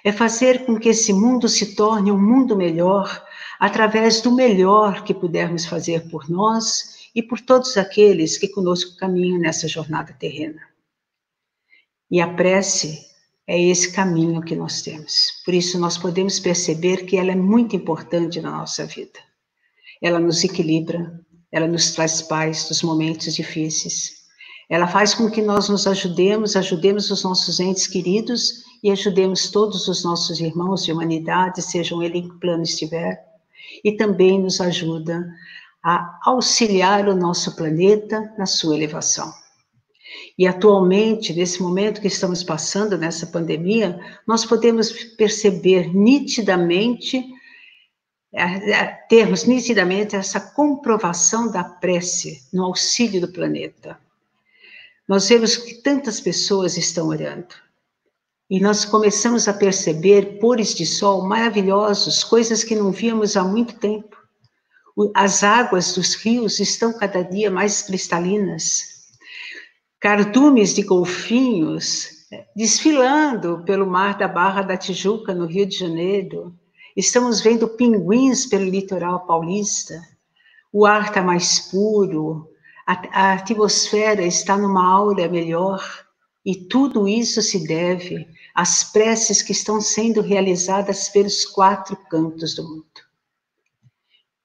é 0.03 0.11
fazer 0.11 0.65
com 0.65 0.79
que 0.79 0.89
esse 0.89 1.13
mundo 1.13 1.49
se 1.49 1.75
torne 1.75 2.11
um 2.11 2.21
mundo 2.21 2.57
melhor 2.57 3.25
através 3.59 4.23
do 4.23 4.33
melhor 4.33 5.05
que 5.05 5.13
pudermos 5.13 5.67
fazer 5.67 6.09
por 6.09 6.31
nós 6.31 7.11
e 7.15 7.23
por 7.23 7.41
todos 7.41 7.77
aqueles 7.77 8.39
que 8.39 8.49
conosco 8.49 8.97
caminham 8.97 9.39
nessa 9.39 9.69
jornada 9.69 10.15
terrena. 10.15 10.63
E 12.11 12.21
a 12.21 12.33
prece 12.33 13.07
é 13.47 13.61
esse 13.61 13.93
caminho 13.93 14.41
que 14.41 14.57
nós 14.57 14.81
temos. 14.81 15.43
Por 15.45 15.53
isso, 15.53 15.79
nós 15.79 15.99
podemos 15.99 16.41
perceber 16.41 17.05
que 17.05 17.17
ela 17.17 17.33
é 17.33 17.37
muito 17.37 17.77
importante 17.77 18.41
na 18.41 18.51
nossa 18.51 18.87
vida. 18.87 19.19
Ela 20.01 20.19
nos 20.19 20.43
equilibra, 20.43 21.21
ela 21.53 21.67
nos 21.67 21.93
traz 21.93 22.23
paz 22.23 22.69
nos 22.69 22.83
momentos 22.83 23.35
difíceis. 23.35 24.20
Ela 24.71 24.87
faz 24.87 25.13
com 25.13 25.29
que 25.29 25.43
nós 25.43 25.69
nos 25.69 25.85
ajudemos, 25.89 26.55
ajudemos 26.55 27.11
os 27.11 27.25
nossos 27.25 27.59
entes 27.59 27.89
queridos 27.89 28.63
e 28.85 28.91
ajudemos 28.93 29.51
todos 29.51 29.89
os 29.89 30.05
nossos 30.05 30.39
irmãos 30.39 30.85
de 30.85 30.93
humanidade, 30.93 31.61
sejam 31.61 32.01
eles 32.01 32.23
em 32.23 32.29
que 32.29 32.39
plano 32.39 32.63
estiver, 32.63 33.21
e 33.83 33.97
também 33.97 34.41
nos 34.41 34.61
ajuda 34.61 35.29
a 35.83 36.21
auxiliar 36.25 37.09
o 37.09 37.17
nosso 37.17 37.57
planeta 37.57 38.33
na 38.39 38.47
sua 38.47 38.77
elevação. 38.77 39.33
E 40.39 40.47
atualmente, 40.47 41.33
nesse 41.33 41.61
momento 41.61 42.01
que 42.01 42.07
estamos 42.07 42.45
passando 42.45 42.97
nessa 42.97 43.27
pandemia, 43.27 43.99
nós 44.25 44.45
podemos 44.45 44.93
perceber 45.17 45.93
nitidamente 45.93 47.25
termos 49.09 49.45
nitidamente 49.45 50.15
essa 50.15 50.41
comprovação 50.41 51.51
da 51.51 51.65
prece 51.65 52.49
no 52.53 52.65
auxílio 52.65 53.21
do 53.21 53.33
planeta. 53.33 53.99
Nós 55.11 55.29
vemos 55.29 55.57
que 55.57 55.75
tantas 55.75 56.21
pessoas 56.21 56.77
estão 56.77 57.09
orando. 57.09 57.53
E 58.49 58.61
nós 58.61 58.85
começamos 58.85 59.49
a 59.49 59.53
perceber 59.53 60.39
pores 60.39 60.73
de 60.73 60.87
sol 60.87 61.27
maravilhosos, 61.27 62.23
coisas 62.23 62.63
que 62.63 62.77
não 62.77 62.93
víamos 62.93 63.37
há 63.37 63.43
muito 63.43 63.75
tempo. 63.75 64.17
As 65.13 65.43
águas 65.43 65.95
dos 65.95 66.15
rios 66.15 66.61
estão 66.61 66.97
cada 66.97 67.25
dia 67.25 67.51
mais 67.51 67.83
cristalinas. 67.83 69.09
Cardumes 69.99 70.75
de 70.75 70.83
golfinhos 70.83 72.29
eh, 72.33 72.47
desfilando 72.55 73.65
pelo 73.65 73.89
mar 73.89 74.17
da 74.17 74.29
Barra 74.29 74.63
da 74.63 74.77
Tijuca, 74.77 75.35
no 75.35 75.47
Rio 75.47 75.67
de 75.67 75.77
Janeiro. 75.77 76.55
Estamos 76.97 77.41
vendo 77.41 77.67
pinguins 77.67 78.47
pelo 78.47 78.71
litoral 78.71 79.27
paulista. 79.27 80.01
O 80.73 80.87
ar 80.87 81.07
está 81.07 81.21
mais 81.21 81.59
puro, 81.59 82.49
a, 82.87 82.93
a 83.13 83.33
atmosfera 83.35 84.25
está 84.25 84.57
numa 84.57 84.87
aura 84.87 85.29
melhor. 85.29 85.83
E 86.45 86.57
tudo 86.57 87.07
isso 87.07 87.43
se 87.43 87.67
deve 87.67 88.27
às 88.55 88.85
preces 88.85 89.43
que 89.43 89.53
estão 89.53 89.81
sendo 89.81 90.21
realizadas 90.21 91.09
pelos 91.09 91.45
quatro 91.45 91.97
cantos 92.09 92.55
do 92.55 92.65
mundo. 92.65 93.11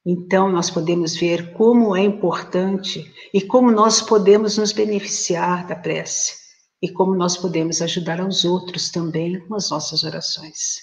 Então, 0.06 0.52
nós 0.52 0.70
podemos 0.70 1.16
ver 1.16 1.54
como 1.54 1.96
é 1.96 2.04
importante 2.04 3.12
e 3.34 3.42
como 3.42 3.72
nós 3.72 4.02
podemos 4.02 4.58
nos 4.58 4.72
beneficiar 4.72 5.66
da 5.66 5.76
prece 5.76 6.46
e 6.82 6.90
como 6.90 7.16
nós 7.16 7.36
podemos 7.36 7.82
ajudar 7.82 8.22
aos 8.22 8.46
outros 8.46 8.92
também 8.92 9.40
com 9.48 9.56
as 9.56 9.72
nossas 9.72 10.04
orações. 10.04 10.82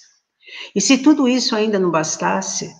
E 0.74 0.80
se 0.80 0.98
tudo 0.98 1.28
isso 1.28 1.54
ainda 1.54 1.78
não 1.78 1.90
bastasse, 1.90 2.74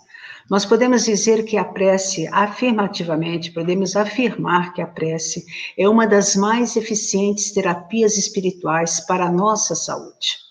nós 0.50 0.64
podemos 0.64 1.04
dizer 1.04 1.44
que 1.44 1.56
a 1.56 1.64
prece, 1.64 2.28
afirmativamente, 2.28 3.52
podemos 3.52 3.96
afirmar 3.96 4.72
que 4.74 4.82
a 4.82 4.86
prece 4.86 5.44
é 5.78 5.88
uma 5.88 6.06
das 6.06 6.36
mais 6.36 6.76
eficientes 6.76 7.52
terapias 7.52 8.16
espirituais 8.16 9.00
para 9.00 9.26
a 9.26 9.32
nossa 9.32 9.74
saúde. 9.74 10.42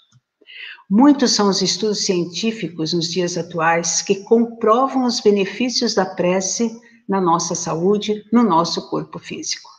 Muitos 0.89 1.31
são 1.31 1.50
os 1.50 1.62
estudos 1.62 2.05
científicos 2.05 2.93
nos 2.93 3.10
dias 3.10 3.38
atuais 3.38 4.01
que 4.01 4.24
comprovam 4.24 5.05
os 5.05 5.21
benefícios 5.21 5.93
da 5.93 6.05
prece 6.05 6.69
na 7.07 7.21
nossa 7.21 7.55
saúde, 7.55 8.24
no 8.31 8.43
nosso 8.43 8.89
corpo 8.89 9.19
físico. 9.19 9.69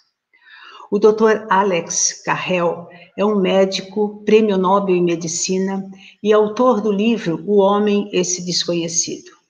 O 0.90 0.98
Dr. 0.98 1.46
Alex 1.48 2.22
Carrel 2.22 2.86
é 3.16 3.24
um 3.24 3.40
médico, 3.40 4.22
prêmio 4.24 4.58
Nobel 4.58 4.94
em 4.94 5.02
Medicina 5.02 5.82
e 6.22 6.32
autor 6.32 6.80
do 6.82 6.92
livro 6.92 7.42
O 7.46 7.58
Homem, 7.60 8.08
Esse 8.12 8.44
Desconhecido. 8.44 9.41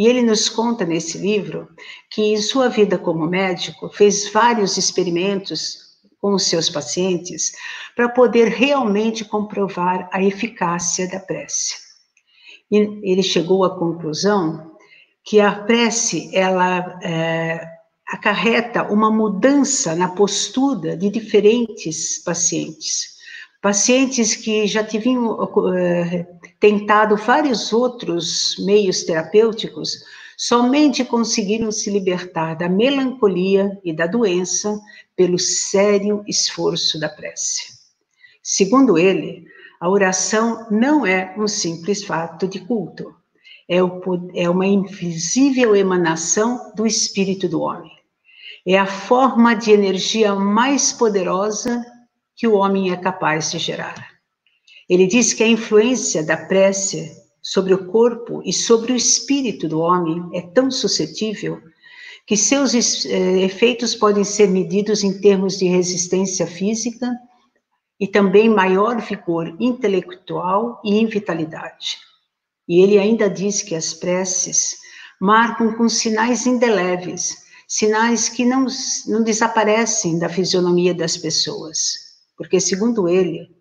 E 0.00 0.06
ele 0.06 0.22
nos 0.22 0.48
conta 0.48 0.86
nesse 0.86 1.18
livro 1.18 1.68
que, 2.10 2.22
em 2.22 2.38
sua 2.38 2.70
vida 2.70 2.96
como 2.96 3.26
médico, 3.26 3.90
fez 3.90 4.32
vários 4.32 4.78
experimentos 4.78 5.90
com 6.18 6.32
os 6.32 6.44
seus 6.44 6.70
pacientes 6.70 7.52
para 7.94 8.08
poder 8.08 8.48
realmente 8.48 9.26
comprovar 9.26 10.08
a 10.10 10.22
eficácia 10.22 11.06
da 11.06 11.20
prece. 11.20 11.74
E 12.70 12.78
ele 13.02 13.22
chegou 13.22 13.62
à 13.62 13.78
conclusão 13.78 14.74
que 15.22 15.38
a 15.38 15.52
prece, 15.52 16.34
ela 16.34 16.98
é, 17.02 17.60
acarreta 18.08 18.84
uma 18.84 19.10
mudança 19.10 19.94
na 19.94 20.08
postura 20.08 20.96
de 20.96 21.10
diferentes 21.10 22.24
pacientes, 22.24 23.20
Pacientes 23.60 24.34
que 24.34 24.66
já 24.66 24.82
tinham 24.82 25.32
uh, 25.32 26.26
tentado 26.60 27.16
vários 27.16 27.72
outros 27.72 28.54
meios 28.58 29.02
terapêuticos 29.02 30.04
somente 30.36 31.04
conseguiram 31.04 31.72
se 31.72 31.90
libertar 31.90 32.54
da 32.54 32.68
melancolia 32.68 33.78
e 33.82 33.92
da 33.92 34.06
doença 34.06 34.78
pelo 35.16 35.38
sério 35.38 36.22
esforço 36.28 37.00
da 37.00 37.08
prece. 37.08 37.80
Segundo 38.42 38.98
ele, 38.98 39.44
a 39.80 39.88
oração 39.88 40.66
não 40.70 41.06
é 41.06 41.34
um 41.36 41.48
simples 41.48 42.04
fato 42.04 42.46
de 42.46 42.60
culto, 42.60 43.14
é, 43.68 43.82
o, 43.82 44.00
é 44.34 44.48
uma 44.48 44.66
invisível 44.66 45.74
emanação 45.76 46.72
do 46.74 46.86
espírito 46.86 47.48
do 47.48 47.60
homem. 47.60 47.92
É 48.66 48.78
a 48.78 48.86
forma 48.86 49.54
de 49.54 49.70
energia 49.70 50.34
mais 50.34 50.92
poderosa 50.92 51.82
que 52.36 52.46
o 52.46 52.54
homem 52.54 52.90
é 52.90 52.96
capaz 52.96 53.50
de 53.50 53.58
gerar. 53.58 54.09
Ele 54.90 55.06
diz 55.06 55.32
que 55.32 55.44
a 55.44 55.46
influência 55.46 56.20
da 56.20 56.36
prece 56.36 57.16
sobre 57.40 57.72
o 57.72 57.86
corpo 57.86 58.42
e 58.44 58.52
sobre 58.52 58.92
o 58.92 58.96
espírito 58.96 59.68
do 59.68 59.78
homem 59.78 60.28
é 60.34 60.42
tão 60.42 60.68
suscetível 60.68 61.62
que 62.26 62.36
seus 62.36 62.74
eh, 62.74 63.38
efeitos 63.42 63.94
podem 63.94 64.24
ser 64.24 64.48
medidos 64.48 65.04
em 65.04 65.20
termos 65.20 65.56
de 65.56 65.66
resistência 65.68 66.44
física 66.44 67.08
e 68.00 68.08
também 68.08 68.48
maior 68.48 69.00
vigor 69.00 69.56
intelectual 69.60 70.80
e 70.84 70.98
em 70.98 71.06
vitalidade. 71.06 71.98
E 72.68 72.82
ele 72.82 72.98
ainda 72.98 73.30
diz 73.30 73.62
que 73.62 73.76
as 73.76 73.94
preces 73.94 74.76
marcam 75.20 75.76
com 75.76 75.88
sinais 75.88 76.46
indeléveis, 76.46 77.36
sinais 77.68 78.28
que 78.28 78.44
não, 78.44 78.66
não 79.06 79.22
desaparecem 79.22 80.18
da 80.18 80.28
fisionomia 80.28 80.92
das 80.92 81.16
pessoas 81.16 82.10
porque, 82.40 82.58
segundo 82.58 83.06
ele, 83.06 83.54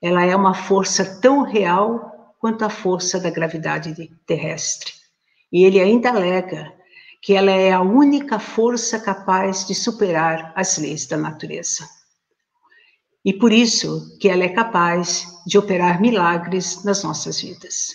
ela 0.00 0.24
é 0.24 0.34
uma 0.36 0.54
força 0.54 1.20
tão 1.20 1.42
real 1.42 2.34
quanto 2.38 2.64
a 2.64 2.70
força 2.70 3.18
da 3.18 3.30
gravidade 3.30 3.94
terrestre. 4.26 4.92
E 5.52 5.64
ele 5.64 5.80
ainda 5.80 6.10
alega 6.10 6.72
que 7.22 7.32
ela 7.32 7.50
é 7.50 7.72
a 7.72 7.80
única 7.80 8.38
força 8.38 9.00
capaz 9.00 9.66
de 9.66 9.74
superar 9.74 10.52
as 10.54 10.78
leis 10.78 11.06
da 11.06 11.16
natureza. 11.16 11.88
E 13.24 13.32
por 13.32 13.52
isso 13.52 14.16
que 14.20 14.28
ela 14.28 14.44
é 14.44 14.48
capaz 14.48 15.26
de 15.46 15.58
operar 15.58 16.00
milagres 16.00 16.84
nas 16.84 17.02
nossas 17.02 17.40
vidas. 17.40 17.88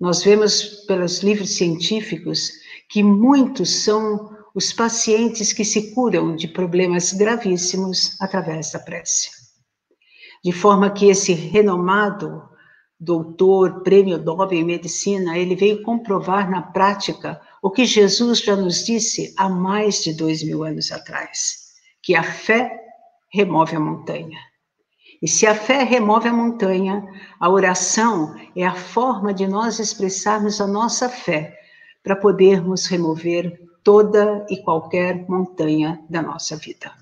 Nós 0.00 0.22
vemos 0.22 0.84
pelos 0.86 1.22
livros 1.22 1.56
científicos 1.56 2.50
que 2.88 3.02
muitos 3.02 3.82
são 3.82 4.34
os 4.54 4.72
pacientes 4.72 5.52
que 5.52 5.64
se 5.64 5.92
curam 5.92 6.34
de 6.34 6.48
problemas 6.48 7.12
gravíssimos 7.12 8.16
através 8.20 8.70
da 8.70 8.78
prece 8.78 9.43
de 10.44 10.52
forma 10.52 10.90
que 10.90 11.06
esse 11.06 11.32
renomado 11.32 12.46
doutor, 13.00 13.82
prêmio 13.82 14.18
Nobel 14.18 14.52
em 14.52 14.64
medicina, 14.64 15.38
ele 15.38 15.56
veio 15.56 15.82
comprovar 15.82 16.50
na 16.50 16.60
prática 16.60 17.40
o 17.62 17.70
que 17.70 17.86
Jesus 17.86 18.40
já 18.40 18.54
nos 18.54 18.84
disse 18.84 19.34
há 19.38 19.48
mais 19.48 20.02
de 20.02 20.12
dois 20.12 20.44
mil 20.44 20.62
anos 20.62 20.92
atrás, 20.92 21.72
que 22.02 22.14
a 22.14 22.22
fé 22.22 22.78
remove 23.32 23.74
a 23.74 23.80
montanha. 23.80 24.38
E 25.22 25.26
se 25.26 25.46
a 25.46 25.54
fé 25.54 25.82
remove 25.82 26.28
a 26.28 26.32
montanha, 26.32 27.02
a 27.40 27.48
oração 27.48 28.34
é 28.54 28.66
a 28.66 28.74
forma 28.74 29.32
de 29.32 29.46
nós 29.46 29.78
expressarmos 29.78 30.60
a 30.60 30.66
nossa 30.66 31.08
fé 31.08 31.58
para 32.02 32.16
podermos 32.16 32.86
remover 32.86 33.58
toda 33.82 34.44
e 34.50 34.62
qualquer 34.62 35.26
montanha 35.26 36.04
da 36.10 36.20
nossa 36.20 36.56
vida. 36.56 36.92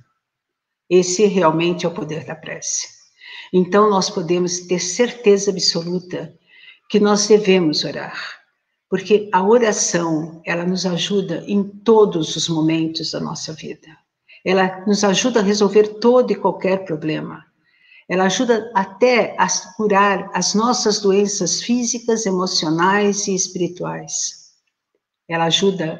Esse 0.88 1.26
realmente 1.26 1.84
é 1.84 1.88
o 1.88 1.94
poder 1.94 2.24
da 2.24 2.36
prece. 2.36 3.01
Então, 3.52 3.90
nós 3.90 4.10
podemos 4.10 4.60
ter 4.60 4.78
certeza 4.78 5.50
absoluta 5.50 6.34
que 6.88 7.00
nós 7.00 7.26
devemos 7.26 7.84
orar, 7.84 8.14
porque 8.88 9.30
a 9.32 9.42
oração, 9.42 10.42
ela 10.44 10.64
nos 10.64 10.84
ajuda 10.84 11.42
em 11.46 11.62
todos 11.62 12.36
os 12.36 12.48
momentos 12.48 13.12
da 13.12 13.20
nossa 13.20 13.52
vida. 13.54 13.88
Ela 14.44 14.84
nos 14.86 15.02
ajuda 15.04 15.40
a 15.40 15.42
resolver 15.42 16.00
todo 16.00 16.32
e 16.32 16.36
qualquer 16.36 16.84
problema. 16.84 17.44
Ela 18.08 18.24
ajuda 18.24 18.70
até 18.74 19.34
a 19.38 19.46
curar 19.76 20.30
as 20.34 20.54
nossas 20.54 21.00
doenças 21.00 21.62
físicas, 21.62 22.26
emocionais 22.26 23.26
e 23.28 23.34
espirituais. 23.34 24.52
Ela 25.26 25.44
ajuda, 25.44 25.98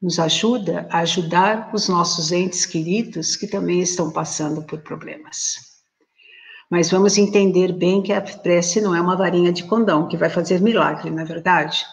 nos 0.00 0.18
ajuda 0.20 0.86
a 0.90 1.00
ajudar 1.00 1.72
os 1.74 1.88
nossos 1.88 2.30
entes 2.30 2.64
queridos 2.64 3.34
que 3.34 3.48
também 3.48 3.80
estão 3.80 4.12
passando 4.12 4.62
por 4.62 4.80
problemas. 4.82 5.71
Mas 6.72 6.90
vamos 6.90 7.18
entender 7.18 7.70
bem 7.70 8.00
que 8.00 8.14
a 8.14 8.22
prece 8.22 8.80
não 8.80 8.94
é 8.94 9.00
uma 9.02 9.14
varinha 9.14 9.52
de 9.52 9.62
condão 9.64 10.08
que 10.08 10.16
vai 10.16 10.30
fazer 10.30 10.58
milagre, 10.58 11.10
na 11.10 11.20
é 11.20 11.24
verdade. 11.26 11.84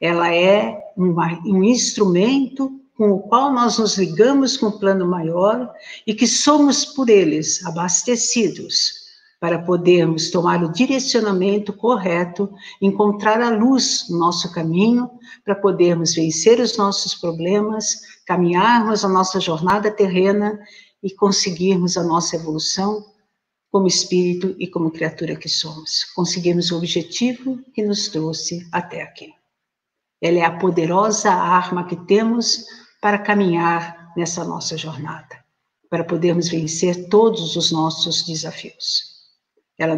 Ela 0.00 0.34
é 0.34 0.74
uma, 0.96 1.38
um 1.44 1.62
instrumento 1.62 2.72
com 2.96 3.10
o 3.10 3.20
qual 3.20 3.52
nós 3.52 3.76
nos 3.76 3.98
ligamos 3.98 4.56
com 4.56 4.68
o 4.68 4.78
plano 4.78 5.06
maior 5.06 5.70
e 6.06 6.14
que 6.14 6.26
somos 6.26 6.82
por 6.82 7.10
eles 7.10 7.62
abastecidos 7.66 9.02
para 9.38 9.58
podermos 9.58 10.30
tomar 10.30 10.64
o 10.64 10.72
direcionamento 10.72 11.70
correto, 11.74 12.50
encontrar 12.80 13.38
a 13.38 13.50
luz 13.50 14.06
no 14.08 14.18
nosso 14.18 14.50
caminho, 14.50 15.10
para 15.44 15.56
podermos 15.56 16.14
vencer 16.14 16.58
os 16.58 16.78
nossos 16.78 17.14
problemas, 17.14 18.00
caminharmos 18.26 19.04
a 19.04 19.10
nossa 19.10 19.38
jornada 19.38 19.90
terrena 19.90 20.58
e 21.02 21.10
conseguirmos 21.14 21.98
a 21.98 22.02
nossa 22.02 22.36
evolução 22.36 23.11
como 23.72 23.86
espírito 23.86 24.54
e 24.58 24.66
como 24.68 24.90
criatura 24.90 25.34
que 25.34 25.48
somos. 25.48 26.04
Conseguimos 26.14 26.70
o 26.70 26.76
objetivo 26.76 27.58
que 27.72 27.82
nos 27.82 28.08
trouxe 28.08 28.68
até 28.70 29.02
aqui. 29.02 29.32
Ela 30.20 30.40
é 30.40 30.44
a 30.44 30.58
poderosa 30.58 31.32
arma 31.32 31.86
que 31.86 31.96
temos 31.96 32.66
para 33.00 33.18
caminhar 33.18 34.12
nessa 34.14 34.44
nossa 34.44 34.76
jornada, 34.76 35.42
para 35.88 36.04
podermos 36.04 36.50
vencer 36.50 37.08
todos 37.08 37.56
os 37.56 37.72
nossos 37.72 38.26
desafios. 38.26 39.04
Ela 39.78 39.96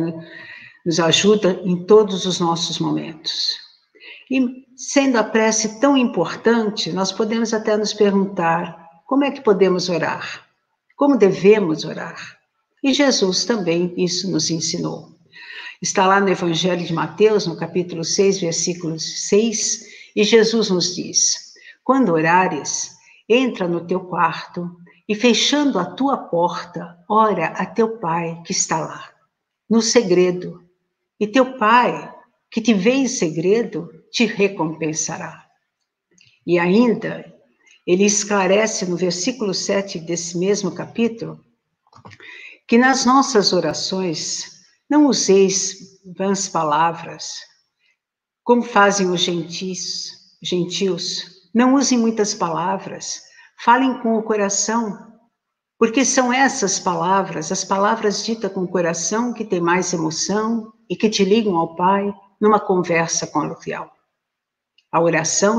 nos 0.87 1.00
ajuda 1.00 1.60
em 1.64 1.84
todos 1.84 2.26
os 2.26 2.38
nossos 2.38 2.78
momentos. 2.78 3.58
E 4.30 4.64
sendo 4.76 5.18
a 5.18 5.24
prece 5.24 5.80
tão 5.80 5.96
importante, 5.96 6.92
nós 6.92 7.10
podemos 7.10 7.52
até 7.52 7.76
nos 7.76 7.92
perguntar 7.92 9.02
como 9.04 9.24
é 9.24 9.32
que 9.32 9.40
podemos 9.40 9.88
orar? 9.88 10.46
Como 10.96 11.18
devemos 11.18 11.84
orar? 11.84 12.38
E 12.85 12.92
Jesus 12.92 13.47
também 13.47 13.94
isso 13.97 14.31
nos 14.31 14.51
ensinou. 14.51 15.09
Está 15.81 16.07
lá 16.07 16.20
no 16.20 16.29
Evangelho 16.29 16.85
de 16.85 16.92
Mateus, 16.92 17.47
no 17.47 17.57
capítulo 17.57 18.05
6, 18.05 18.40
versículo 18.42 19.01
6, 19.01 19.87
e 20.14 20.23
Jesus 20.23 20.68
nos 20.68 20.94
diz: 20.94 21.55
Quando 21.83 22.12
orares, 22.12 22.94
entra 23.27 23.66
no 23.66 23.87
teu 23.87 24.01
quarto 24.01 24.70
e 25.09 25.14
fechando 25.14 25.79
a 25.79 25.87
tua 25.87 26.18
porta, 26.18 26.99
ora 27.09 27.47
a 27.47 27.64
teu 27.64 27.97
pai 27.97 28.42
que 28.44 28.53
está 28.53 28.79
lá, 28.79 29.11
no 29.68 29.81
segredo. 29.81 30.62
E 31.18 31.27
teu 31.27 31.57
pai, 31.57 32.12
que 32.51 32.61
te 32.61 32.75
vê 32.75 32.92
em 32.92 33.09
segredo, 33.09 33.88
te 34.11 34.27
recompensará. 34.27 35.47
E 36.47 36.59
ainda, 36.59 37.33
ele 37.87 38.05
esclarece 38.05 38.85
no 38.85 38.94
versículo 38.94 39.55
7 39.55 40.01
desse 40.01 40.37
mesmo 40.37 40.70
capítulo 40.70 41.40
que 42.66 42.79
nas 42.79 43.05
nossas 43.05 43.53
orações 43.53 44.55
não 44.88 45.07
useis 45.07 45.77
vãs 46.16 46.48
palavras, 46.48 47.35
como 48.42 48.62
fazem 48.62 49.11
os 49.11 49.20
gentis, 49.20 50.11
gentios. 50.42 51.24
Não 51.55 51.74
usem 51.74 51.98
muitas 51.98 52.35
palavras, 52.35 53.22
falem 53.62 54.00
com 54.00 54.16
o 54.16 54.22
coração, 54.22 55.14
porque 55.79 56.05
são 56.05 56.33
essas 56.33 56.79
palavras, 56.79 57.50
as 57.53 57.64
palavras 57.64 58.24
ditas 58.24 58.53
com 58.53 58.62
o 58.62 58.68
coração, 58.68 59.33
que 59.33 59.44
tem 59.44 59.61
mais 59.61 59.92
emoção 59.92 60.72
e 60.88 60.96
que 60.96 61.09
te 61.09 61.24
ligam 61.24 61.57
ao 61.57 61.74
Pai 61.77 62.12
numa 62.40 62.61
conversa 62.61 63.27
coloquial. 63.27 63.90
A 64.90 65.00
oração, 65.00 65.59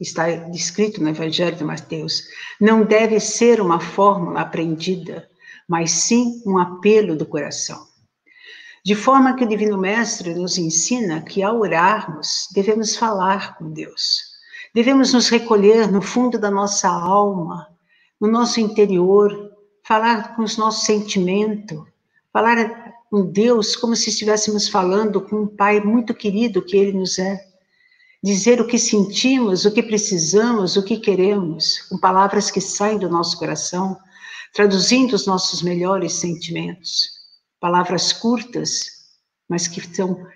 está 0.00 0.30
descrito 0.50 1.02
no 1.02 1.08
Evangelho 1.10 1.56
de 1.56 1.64
Mateus, 1.64 2.22
não 2.60 2.84
deve 2.84 3.20
ser 3.20 3.60
uma 3.60 3.78
fórmula 3.78 4.40
aprendida, 4.40 5.29
mas 5.70 5.92
sim 5.92 6.42
um 6.44 6.58
apelo 6.58 7.16
do 7.16 7.24
coração. 7.24 7.86
De 8.84 8.96
forma 8.96 9.36
que 9.36 9.44
o 9.44 9.48
Divino 9.48 9.78
Mestre 9.78 10.34
nos 10.34 10.58
ensina 10.58 11.22
que 11.22 11.44
ao 11.44 11.60
orarmos, 11.60 12.48
devemos 12.52 12.96
falar 12.96 13.56
com 13.56 13.70
Deus. 13.70 14.20
Devemos 14.74 15.12
nos 15.12 15.28
recolher 15.28 15.88
no 15.88 16.02
fundo 16.02 16.40
da 16.40 16.50
nossa 16.50 16.88
alma, 16.88 17.68
no 18.20 18.26
nosso 18.26 18.58
interior, 18.58 19.52
falar 19.86 20.34
com 20.34 20.42
os 20.42 20.56
nossos 20.56 20.86
sentimentos, 20.86 21.78
falar 22.32 22.92
com 23.08 23.30
Deus 23.30 23.76
como 23.76 23.94
se 23.94 24.10
estivéssemos 24.10 24.68
falando 24.68 25.20
com 25.20 25.42
um 25.42 25.46
Pai 25.46 25.78
muito 25.78 26.12
querido 26.12 26.62
que 26.62 26.76
Ele 26.76 26.98
nos 26.98 27.16
é. 27.16 27.38
Dizer 28.20 28.60
o 28.60 28.66
que 28.66 28.78
sentimos, 28.78 29.64
o 29.64 29.72
que 29.72 29.84
precisamos, 29.84 30.76
o 30.76 30.82
que 30.82 30.98
queremos, 30.98 31.78
com 31.88 31.96
palavras 31.96 32.50
que 32.50 32.60
saem 32.60 32.98
do 32.98 33.08
nosso 33.08 33.38
coração, 33.38 33.96
traduzindo 34.54 35.14
os 35.14 35.26
nossos 35.26 35.62
melhores 35.62 36.14
sentimentos. 36.14 37.18
palavras 37.60 38.10
curtas, 38.10 38.80
mas 39.46 39.68
que 39.68 39.82
são 39.94 40.26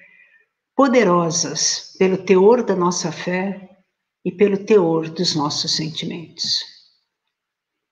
poderosas 0.77 1.95
pelo 1.99 2.19
teor 2.19 2.63
da 2.63 2.77
nossa 2.77 3.11
fé 3.11 3.79
e 4.25 4.31
pelo 4.31 4.59
teor 4.59 5.09
dos 5.09 5.35
nossos 5.35 5.75
sentimentos. 5.75 6.61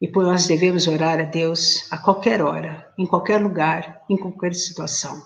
E 0.01 0.09
por 0.09 0.25
nós 0.25 0.47
devemos 0.47 0.87
orar 0.89 1.21
a 1.21 1.25
Deus 1.25 1.91
a 1.91 1.97
qualquer 1.97 2.43
hora, 2.43 2.93
em 2.99 3.07
qualquer 3.07 3.41
lugar, 3.41 4.05
em 4.11 4.17
qualquer 4.17 4.55
situação. 4.55 5.25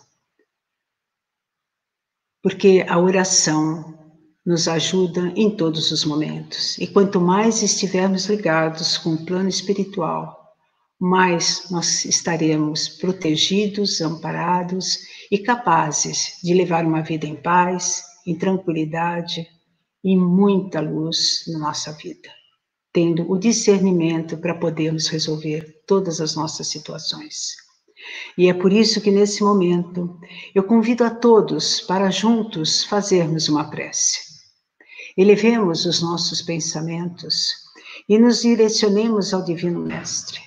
Porque 2.43 2.85
a 2.89 2.99
oração 2.99 3.97
nos 4.45 4.69
ajuda 4.69 5.33
em 5.35 5.57
todos 5.57 5.91
os 5.91 6.05
momentos. 6.05 6.79
E 6.79 6.87
quanto 6.87 7.21
mais 7.21 7.63
estivermos 7.63 8.27
ligados 8.27 8.97
com 8.97 9.15
o 9.15 9.27
plano 9.27 9.49
espiritual, 9.49 10.46
mais 10.99 11.69
nós 11.71 12.05
estaremos 12.07 12.89
protegidos, 12.89 14.01
amparados 14.01 14.99
e 15.31 15.39
capazes 15.39 16.39
de 16.43 16.55
levar 16.55 16.85
uma 16.87 17.03
vida 17.03 17.27
em 17.27 17.37
paz, 17.37 18.03
em 18.27 18.35
tranquilidade 18.35 19.47
e 20.03 20.17
muita 20.17 20.81
luz 20.81 21.45
na 21.49 21.59
nossa 21.59 21.93
vida, 21.93 22.31
tendo 22.93 23.31
o 23.31 23.39
discernimento 23.39 24.39
para 24.39 24.55
podermos 24.55 25.09
resolver 25.09 25.83
todas 25.87 26.21
as 26.21 26.35
nossas 26.35 26.69
situações. 26.69 27.55
E 28.39 28.49
é 28.49 28.55
por 28.55 28.73
isso 28.73 29.01
que 29.01 29.11
nesse 29.11 29.43
momento 29.43 30.19
eu 30.55 30.63
convido 30.63 31.05
a 31.05 31.11
todos 31.11 31.81
para 31.81 32.11
juntos 32.11 32.85
fazermos 32.85 33.49
uma 33.49 33.69
prece. 33.69 34.21
Elevemos 35.17 35.85
os 35.85 36.01
nossos 36.01 36.41
pensamentos 36.41 37.53
e 38.09 38.19
nos 38.19 38.43
direcionemos 38.43 39.35
ao 39.35 39.43
Divino 39.43 39.81
Mestre 39.81 40.46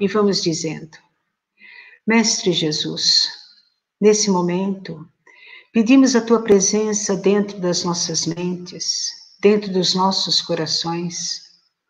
e 0.00 0.08
vamos 0.08 0.42
dizendo: 0.42 0.96
Mestre 2.06 2.52
Jesus, 2.52 3.28
nesse 4.00 4.30
momento, 4.30 5.06
pedimos 5.72 6.16
a 6.16 6.22
tua 6.22 6.42
presença 6.42 7.14
dentro 7.14 7.60
das 7.60 7.84
nossas 7.84 8.26
mentes, 8.26 9.10
dentro 9.40 9.70
dos 9.70 9.94
nossos 9.94 10.40
corações, 10.40 11.42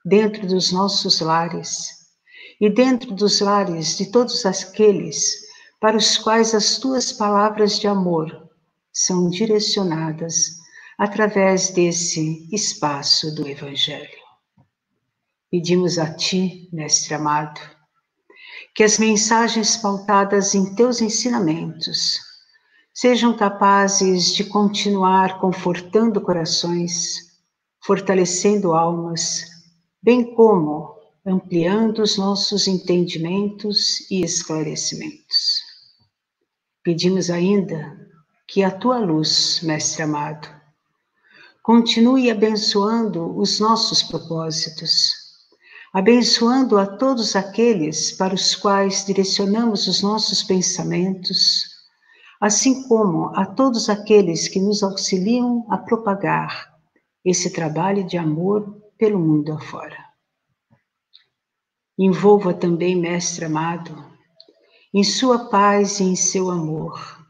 dentro 0.04 0.46
dos 0.46 0.72
nossos 0.72 1.20
lares 1.20 2.00
e 2.60 2.68
dentro 2.68 3.14
dos 3.14 3.40
lares 3.40 3.96
de 3.96 4.10
todos 4.10 4.44
aqueles 4.44 5.48
para 5.80 5.96
os 5.96 6.18
quais 6.18 6.54
as 6.54 6.78
tuas 6.78 7.12
palavras 7.12 7.78
de 7.78 7.86
amor 7.86 8.50
são 8.92 9.30
direcionadas 9.30 10.56
através 10.98 11.70
desse 11.70 12.46
espaço 12.52 13.34
do 13.34 13.48
Evangelho. 13.48 14.20
Pedimos 15.50 15.98
a 15.98 16.12
Ti, 16.14 16.68
Mestre 16.72 17.14
amado, 17.14 17.60
que 18.74 18.82
as 18.82 18.98
mensagens 18.98 19.76
pautadas 19.76 20.54
em 20.54 20.74
teus 20.74 21.00
ensinamentos 21.00 22.18
sejam 22.94 23.36
capazes 23.36 24.34
de 24.34 24.44
continuar 24.44 25.40
confortando 25.40 26.20
corações, 26.20 27.30
fortalecendo 27.84 28.72
almas, 28.72 29.44
bem 30.02 30.34
como 30.34 30.96
ampliando 31.24 32.02
os 32.02 32.16
nossos 32.16 32.66
entendimentos 32.66 34.10
e 34.10 34.22
esclarecimentos. 34.22 35.60
Pedimos 36.82 37.30
ainda 37.30 37.96
que 38.48 38.62
a 38.62 38.70
tua 38.70 38.98
luz, 38.98 39.60
Mestre 39.62 40.02
amado, 40.02 40.48
continue 41.62 42.30
abençoando 42.30 43.36
os 43.38 43.60
nossos 43.60 44.02
propósitos 44.02 45.19
abençoando 45.92 46.78
a 46.78 46.86
todos 46.86 47.34
aqueles 47.34 48.12
para 48.12 48.34
os 48.34 48.54
quais 48.54 49.04
direcionamos 49.04 49.88
os 49.88 50.02
nossos 50.02 50.42
pensamentos, 50.42 51.64
assim 52.40 52.86
como 52.86 53.26
a 53.36 53.44
todos 53.44 53.88
aqueles 53.88 54.46
que 54.46 54.60
nos 54.60 54.82
auxiliam 54.82 55.66
a 55.68 55.76
propagar 55.76 56.70
esse 57.24 57.52
trabalho 57.52 58.04
de 58.06 58.16
amor 58.16 58.80
pelo 58.96 59.18
mundo 59.18 59.52
afora. 59.52 59.98
Envolva 61.98 62.54
também, 62.54 62.96
Mestre 62.96 63.44
amado, 63.44 63.94
em 64.94 65.04
sua 65.04 65.50
paz 65.50 66.00
e 66.00 66.04
em 66.04 66.16
seu 66.16 66.50
amor, 66.50 67.20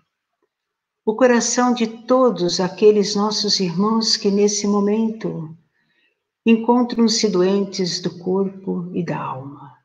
o 1.04 1.16
coração 1.16 1.72
de 1.74 1.86
todos 1.86 2.60
aqueles 2.60 3.16
nossos 3.16 3.58
irmãos 3.58 4.16
que 4.16 4.30
nesse 4.30 4.66
momento 4.66 5.56
encontram-se 6.44 7.28
doentes 7.28 8.00
do 8.00 8.18
corpo 8.18 8.90
e 8.94 9.04
da 9.04 9.18
alma, 9.18 9.76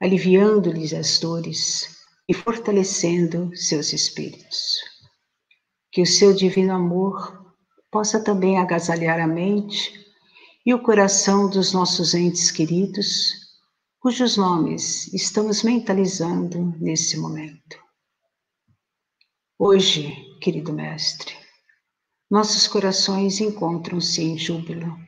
aliviando-lhes 0.00 0.94
as 0.94 1.18
dores 1.18 1.98
e 2.26 2.32
fortalecendo 2.32 3.54
seus 3.54 3.92
espíritos. 3.92 4.76
Que 5.92 6.00
o 6.00 6.06
seu 6.06 6.32
divino 6.34 6.74
amor 6.74 7.54
possa 7.90 8.22
também 8.22 8.58
agasalhar 8.58 9.20
a 9.20 9.26
mente 9.26 9.92
e 10.64 10.72
o 10.72 10.82
coração 10.82 11.50
dos 11.50 11.72
nossos 11.72 12.14
entes 12.14 12.50
queridos, 12.50 13.32
cujos 14.00 14.36
nomes 14.36 15.12
estamos 15.12 15.62
mentalizando 15.62 16.74
nesse 16.78 17.18
momento. 17.18 17.78
Hoje, 19.58 20.14
querido 20.40 20.72
Mestre, 20.72 21.34
nossos 22.30 22.66
corações 22.68 23.40
encontram-se 23.40 24.22
em 24.22 24.38
júbilo 24.38 25.07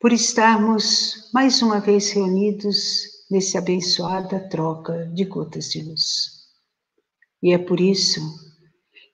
por 0.00 0.14
estarmos 0.14 1.30
mais 1.30 1.60
uma 1.60 1.78
vez 1.78 2.10
reunidos 2.12 3.26
nesse 3.30 3.58
abençoada 3.58 4.40
troca 4.48 5.06
de 5.12 5.26
gotas 5.26 5.68
de 5.70 5.82
luz. 5.82 6.48
E 7.42 7.52
é 7.52 7.58
por 7.58 7.78
isso 7.78 8.18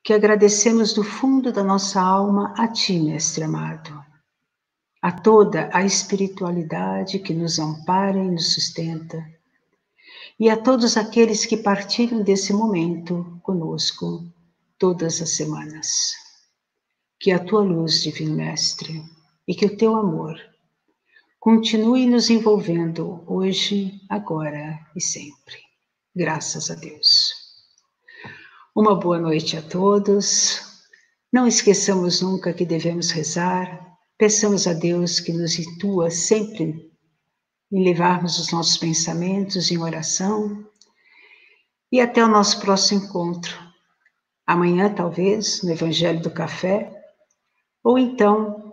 que 0.01 0.13
agradecemos 0.13 0.93
do 0.93 1.03
fundo 1.03 1.51
da 1.51 1.61
nossa 1.61 1.99
alma 2.01 2.53
a 2.57 2.69
Ti, 2.69 2.99
Mestre 2.99 3.43
amado, 3.43 4.01
a 5.01 5.11
toda 5.11 5.69
a 5.73 5.83
espiritualidade 5.83 7.19
que 7.19 7.33
nos 7.33 7.59
ampara 7.59 8.17
e 8.17 8.31
nos 8.31 8.53
sustenta, 8.53 9.21
e 10.39 10.49
a 10.49 10.55
todos 10.55 10.95
aqueles 10.95 11.45
que 11.45 11.57
partilham 11.57 12.23
desse 12.23 12.53
momento 12.53 13.37
conosco 13.43 14.23
todas 14.77 15.21
as 15.21 15.31
semanas. 15.31 16.13
Que 17.19 17.31
a 17.31 17.39
Tua 17.39 17.61
luz, 17.61 18.03
Divino 18.03 18.37
Mestre, 18.37 19.03
e 19.45 19.53
que 19.53 19.65
o 19.65 19.75
Teu 19.75 19.93
amor 19.97 20.39
continue 21.47 22.05
nos 22.05 22.29
envolvendo 22.29 23.23
hoje, 23.25 24.01
agora 24.09 24.85
e 24.93 24.99
sempre. 24.99 25.55
Graças 26.13 26.69
a 26.69 26.75
Deus. 26.75 27.31
Uma 28.75 28.99
boa 28.99 29.17
noite 29.17 29.55
a 29.55 29.61
todos. 29.61 30.59
Não 31.31 31.47
esqueçamos 31.47 32.21
nunca 32.21 32.51
que 32.51 32.65
devemos 32.65 33.11
rezar. 33.11 33.97
Peçamos 34.17 34.67
a 34.67 34.73
Deus 34.73 35.21
que 35.21 35.31
nos 35.31 35.57
intua 35.57 36.11
sempre 36.11 36.91
em 37.71 37.81
levarmos 37.81 38.37
os 38.39 38.51
nossos 38.51 38.75
pensamentos 38.75 39.71
em 39.71 39.77
oração. 39.77 40.65
E 41.89 42.01
até 42.01 42.21
o 42.21 42.27
nosso 42.27 42.59
próximo 42.59 43.05
encontro. 43.05 43.57
Amanhã, 44.45 44.93
talvez, 44.93 45.63
no 45.63 45.71
Evangelho 45.71 46.21
do 46.21 46.29
Café, 46.29 46.91
ou 47.81 47.97
então 47.97 48.66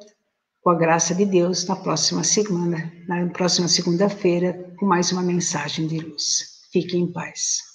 com 0.65 0.71
a 0.71 0.75
graça 0.75 1.15
de 1.15 1.27
Deus, 1.27 1.67
na 1.67 1.77
próxima 1.77 2.25
semana, 2.25 2.91
na 3.07 3.27
próxima 3.29 3.69
segunda-feira, 3.69 4.75
com 4.79 4.87
mais 4.87 5.13
uma 5.13 5.23
mensagem 5.23 5.87
de 5.87 5.99
luz. 5.99 6.65
Fiquem 6.73 7.03
em 7.03 7.13
paz. 7.13 7.74